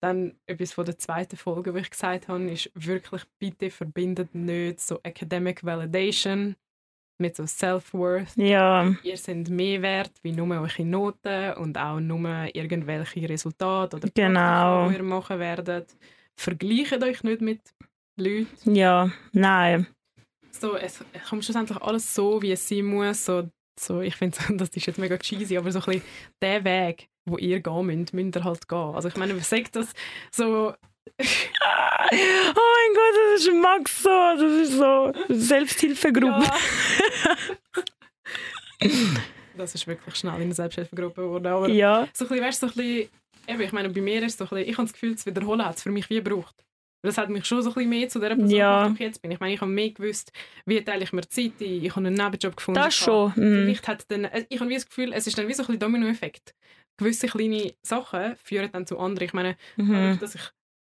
[0.00, 4.80] Dann etwas von der zweiten Folge, wo ich gesagt habe, ist wirklich, bitte verbindet nicht
[4.80, 6.56] so Academic Validation
[7.18, 8.36] mit so Self-Worth.
[8.36, 14.08] ja, Ihr seid mehr wert wie nur eure Noten und auch nur irgendwelche Resultate oder
[14.14, 14.88] Genau.
[14.88, 15.96] Die ihr machen werdet.
[16.38, 17.60] Vergleicht euch nicht mit
[18.18, 18.74] Leuten.
[18.74, 19.86] ja, nein.
[20.50, 23.24] So, es kommt schlussendlich alles so, wie es sein muss.
[23.24, 23.48] So,
[23.78, 26.02] so, ich finde, das ist jetzt mega cheesy, aber so ein bisschen
[26.42, 28.94] der Weg, wo ihr gehen müsst, müsst ihr halt gehen.
[28.94, 29.92] Also ich meine, sagt das
[30.30, 30.74] so...
[32.12, 32.14] Oh
[32.74, 34.08] mein Gott, das ist Max so.
[34.08, 36.44] Das ist so Selbsthilfegruppe.
[36.44, 37.36] Ja.
[39.56, 41.46] das ist wirklich schnell in eine Selbsthilfegruppe geworden.
[41.46, 42.08] Aber Ja.
[42.12, 43.08] so ein bisschen, weißt, so ein bisschen,
[43.48, 45.26] eben, ich meine, bei mir ist es so ein bisschen, ich habe das Gefühl, das
[45.26, 46.54] Wiederholen hat es für mich wie gebraucht.
[47.02, 48.82] Das hat mich schon so ein bisschen mehr zu der Person Ja.
[48.84, 49.30] gemacht, die ich jetzt bin.
[49.30, 50.32] Ich meine, ich habe mehr gewusst,
[50.64, 51.84] wie teile ich mir Zeit ein.
[51.84, 52.80] Ich habe einen Nebenjob gefunden.
[52.80, 53.32] Das schon.
[53.36, 53.64] Mhm.
[53.64, 55.78] Vielleicht hat dann, äh, ich habe wie das Gefühl, es ist dann wie so ein
[55.78, 56.54] Dominoeffekt.
[56.98, 59.26] Gewisse kleine Sachen führen dann zu anderen.
[59.26, 59.92] Ich meine, Mhm.
[59.92, 60.40] dadurch, dass ich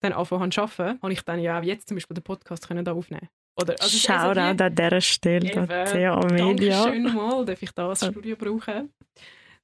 [0.03, 2.67] dann angefangen habe zu arbeiten, habe ich dann ja auch jetzt zum Beispiel den Podcast
[2.69, 3.29] können da aufnehmen
[3.61, 5.51] Oder, also also Shoutout wie- an dieser Stelle.
[5.53, 6.83] Eben, Thea Media.
[6.85, 8.93] Dankeschön nochmal, darf ich das Studio brauchen.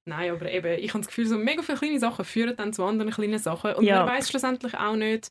[0.05, 2.82] Nein, aber eben, ich habe das Gefühl, so mega viele kleine Sachen führen dann zu
[2.84, 3.74] anderen kleinen Sachen.
[3.74, 4.05] Und Ja.
[4.07, 5.30] man weiß schlussendlich auch nicht,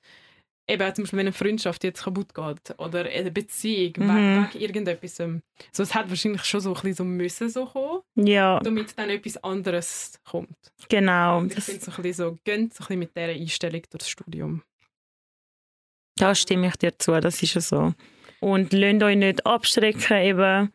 [0.69, 4.47] eben zum Beispiel, wenn eine Freundschaft jetzt kaputt geht oder eine Beziehung Mhm.
[4.53, 5.15] wegen, irgendetwas.
[5.71, 9.09] So, es hat wahrscheinlich schon so ein bisschen so müssen so kommen, Ja, damit dann
[9.09, 10.49] etwas anderes kommt.
[10.89, 11.39] genau.
[11.39, 14.09] Und ich finde so ein bisschen so, gönnt so ein bisschen mit dieser Einstellung durchs
[14.09, 14.61] Studium.
[16.17, 17.93] Da stimme ich dir zu, das ist ja so.
[18.39, 20.71] Und lasst euch nicht abschrecken eben.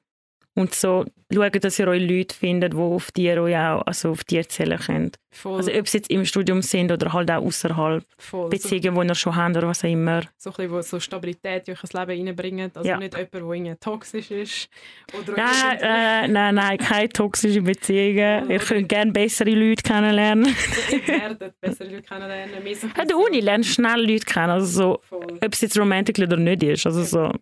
[0.54, 4.10] Und so schaut, dass ihr euch Leute findet, die auf die ihr euch auch, also
[4.10, 5.16] auf die zählen könnt.
[5.30, 8.04] Voll, Also ob sie jetzt im Studium sind oder halt auch außerhalb.
[8.18, 8.42] voll.
[8.44, 10.20] So, Beziehungen, die ihr schon habt oder was auch immer.
[10.36, 12.70] so ein bisschen, wo so Stabilität in euer Leben reinbringen.
[12.74, 12.98] Also Ja.
[12.98, 14.68] nicht jemand, der irgendwie toxisch ist.
[15.18, 18.50] Oder Nein, äh, nein, nein, keine toxischen Beziehungen.
[18.50, 20.54] Ihr könnt gerne bessere Leute kennenlernen.
[20.92, 22.54] Ihr werdet bessere Leute kennenlernen.
[22.94, 24.50] An der Uni lernst du schnell Leute kennen.
[24.50, 25.38] Also so, voll.
[25.42, 26.84] ob es jetzt romantisch oder nicht ist.
[26.84, 27.32] Also so,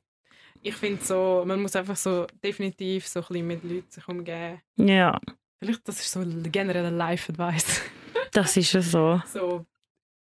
[0.63, 4.61] Ich finde so, man muss einfach so definitiv so ein bisschen mit Leuten sich umgeben.
[4.77, 5.19] ja,
[5.59, 7.83] Vielleicht das ist so generell Life-Advice.
[8.33, 9.21] das ist ja so.
[9.27, 9.67] so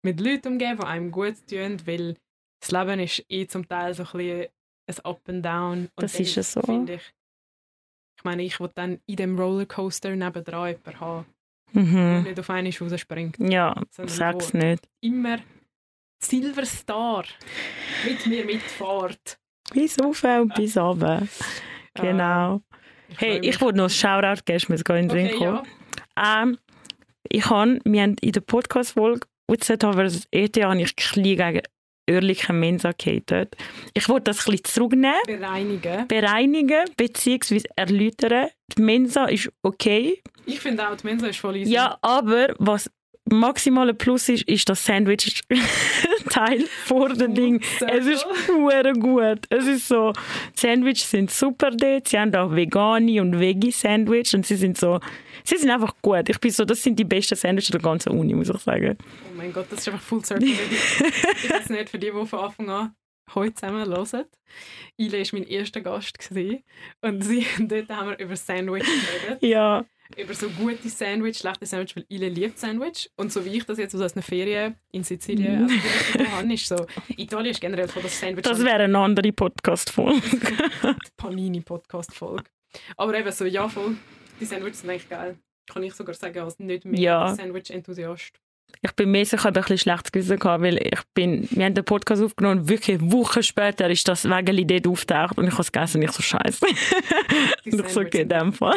[0.03, 2.15] mit Leuten umgeben, die einem gut tun, weil
[2.59, 4.47] das Leben ist eh zum Teil so ein bisschen
[4.87, 5.77] ein Up and Down.
[5.95, 6.61] Und Das ist ja so.
[6.61, 7.13] finde Ich,
[8.17, 11.25] ich meine, ich will dann in dem Rollercoaster nebendran jemanden haben,
[11.73, 11.93] Mhm.
[11.93, 13.37] der nicht auf einmal rausspringt.
[13.39, 14.87] Ja, sag's nicht.
[15.01, 15.39] Immer
[16.23, 17.25] Silverstar
[18.05, 19.37] mit mir mitfahrt.
[19.73, 21.27] Bis auf und bis runter.
[21.99, 22.61] Genau.
[23.09, 25.67] Ich Hey, ich wollte noch ein Shoutout geben, mir gerade in den Sinn okay, gekommen.
[26.15, 26.43] ja.
[26.43, 26.57] Ähm,
[27.29, 31.61] ich habe, wir haben in der Podcast-Folge, wir das ETH, habe ich gegen
[32.09, 33.55] örtliche Mensa gehatet.
[33.93, 36.07] Ich wollte das ein bisschen zurücknehmen, Bereinigen.
[36.07, 37.63] bereinigen bzw.
[37.75, 38.49] erläutern.
[38.77, 40.21] Die Mensa ist okay.
[40.45, 41.73] Ich finde auch, die Mensa ist voll easy.
[41.73, 42.89] Ja, aber was
[43.31, 47.61] maximale Plus ist, ist das Sandwich-Teil vor dem Ding.
[47.87, 49.45] Es ist hure gut.
[49.49, 50.13] Es ist so,
[50.55, 52.07] Sandwiches sind super dort.
[52.07, 54.99] Sie haben auch vegane und veggie Sandwich und sie sind so,
[55.43, 56.29] sie sind einfach gut.
[56.29, 58.97] Ich bin so, das sind die besten Sandwiches der ganzen Uni, muss ich sagen.
[59.01, 60.47] Oh mein Gott, das ist einfach full circle.
[60.47, 62.95] ich weiß nicht, für die, die von Anfang an
[63.35, 64.25] heute zusammen hören.
[64.97, 66.17] Ile war mein erster Gast.
[66.19, 66.63] Gewesen.
[67.01, 69.43] Und sie, dort haben wir über Sandwich geredet.
[69.43, 73.09] Ja, über so gute Sandwich, schlechte Sandwich, weil Ile liebt Sandwich.
[73.15, 76.85] Und so wie ich das jetzt aus einer Ferien in Sizilien also, habe, ist so,
[77.17, 80.21] Italien ist generell von das Sandwich das wäre eine andere Podcast-Folge.
[81.17, 82.45] Panini-Podcast-Folge.
[82.95, 83.95] Aber eben so, ja voll,
[84.39, 85.37] die Sandwiches sind eigentlich geil.
[85.67, 87.35] Kann ich sogar sagen, als nicht mehr Ja.
[87.35, 88.39] Sandwich-Enthusiast.
[88.81, 91.65] Ich bin mehr sicher, ich habe ein bisschen schlechtes Gewissen gehabt, weil ich bin, wir
[91.65, 95.53] haben den Podcast aufgenommen und wirklich Wochen später ist das Wägeli dort auftaucht und ich
[95.53, 96.65] habe es gegessen und ich so scheiße.
[97.65, 98.75] und ich so, okay, in dem Fall.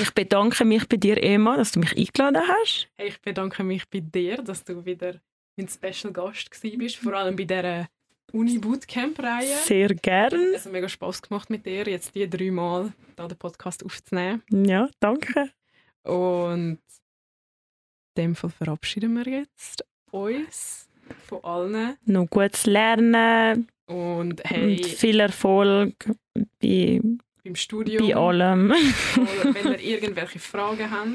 [0.00, 2.88] Ich bedanke mich bei dir, Emma, dass du mich eingeladen hast.
[2.94, 5.20] Hey, ich bedanke mich bei dir, dass du wieder
[5.56, 7.88] mein Special Gast bist, vor allem bei dieser
[8.32, 9.56] Uni-Bootcamp-Reihe.
[9.64, 10.54] Sehr gern.
[10.54, 14.42] Es hat mega Spass gemacht mit dir, jetzt die drei Mal da den Podcast aufzunehmen.
[14.50, 15.50] Ja, danke.
[16.04, 16.78] Und
[18.14, 20.88] in dem Fall verabschieden wir jetzt uns
[21.26, 21.96] von allen.
[22.04, 25.94] Noch gutes Lernen Und hey, und viel Erfolg
[26.60, 27.00] bei,
[27.44, 28.06] beim Studium.
[28.06, 28.70] bei allem.
[28.70, 31.08] Oder wenn ihr irgendwelche Fragen habt,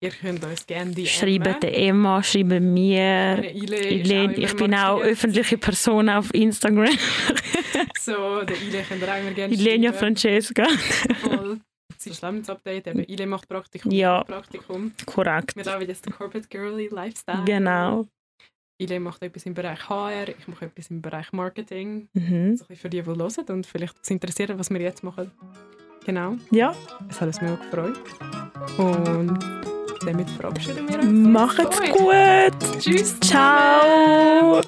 [0.00, 3.42] ihr könnt uns gerne die Schreiben der Emma, schreiben mir.
[3.54, 6.88] Ile, ich bin auch öffentliche Person auf Instagram.
[8.00, 10.16] So, der Ile könnt ihr auch immer gerne Ilenia schreiben.
[10.16, 10.66] Francesca.
[11.20, 11.60] Voll.
[11.94, 13.90] Das ist ein Update, eben Ile macht Praktikum.
[13.92, 14.24] Ja.
[14.24, 14.92] Praktikum.
[15.04, 15.54] Korrekt.
[15.56, 17.44] Wir leben jetzt den Corporate Girly Lifestyle.
[17.44, 18.06] Genau.
[18.80, 22.08] Ile macht etwas im Bereich HR, ich mache etwas im Bereich Marketing.
[22.12, 22.56] Mhm.
[22.56, 25.32] So ein für die, die hören und vielleicht es interessiert, was wir jetzt machen.
[26.06, 26.74] Genau, Ja,
[27.10, 27.98] es hat uns mega gefreut.
[28.78, 29.38] Und
[30.06, 31.10] damit verabschieden wir uns.
[31.28, 32.78] macht's gut.
[32.80, 33.18] Tschüss.
[33.20, 34.60] Ciao.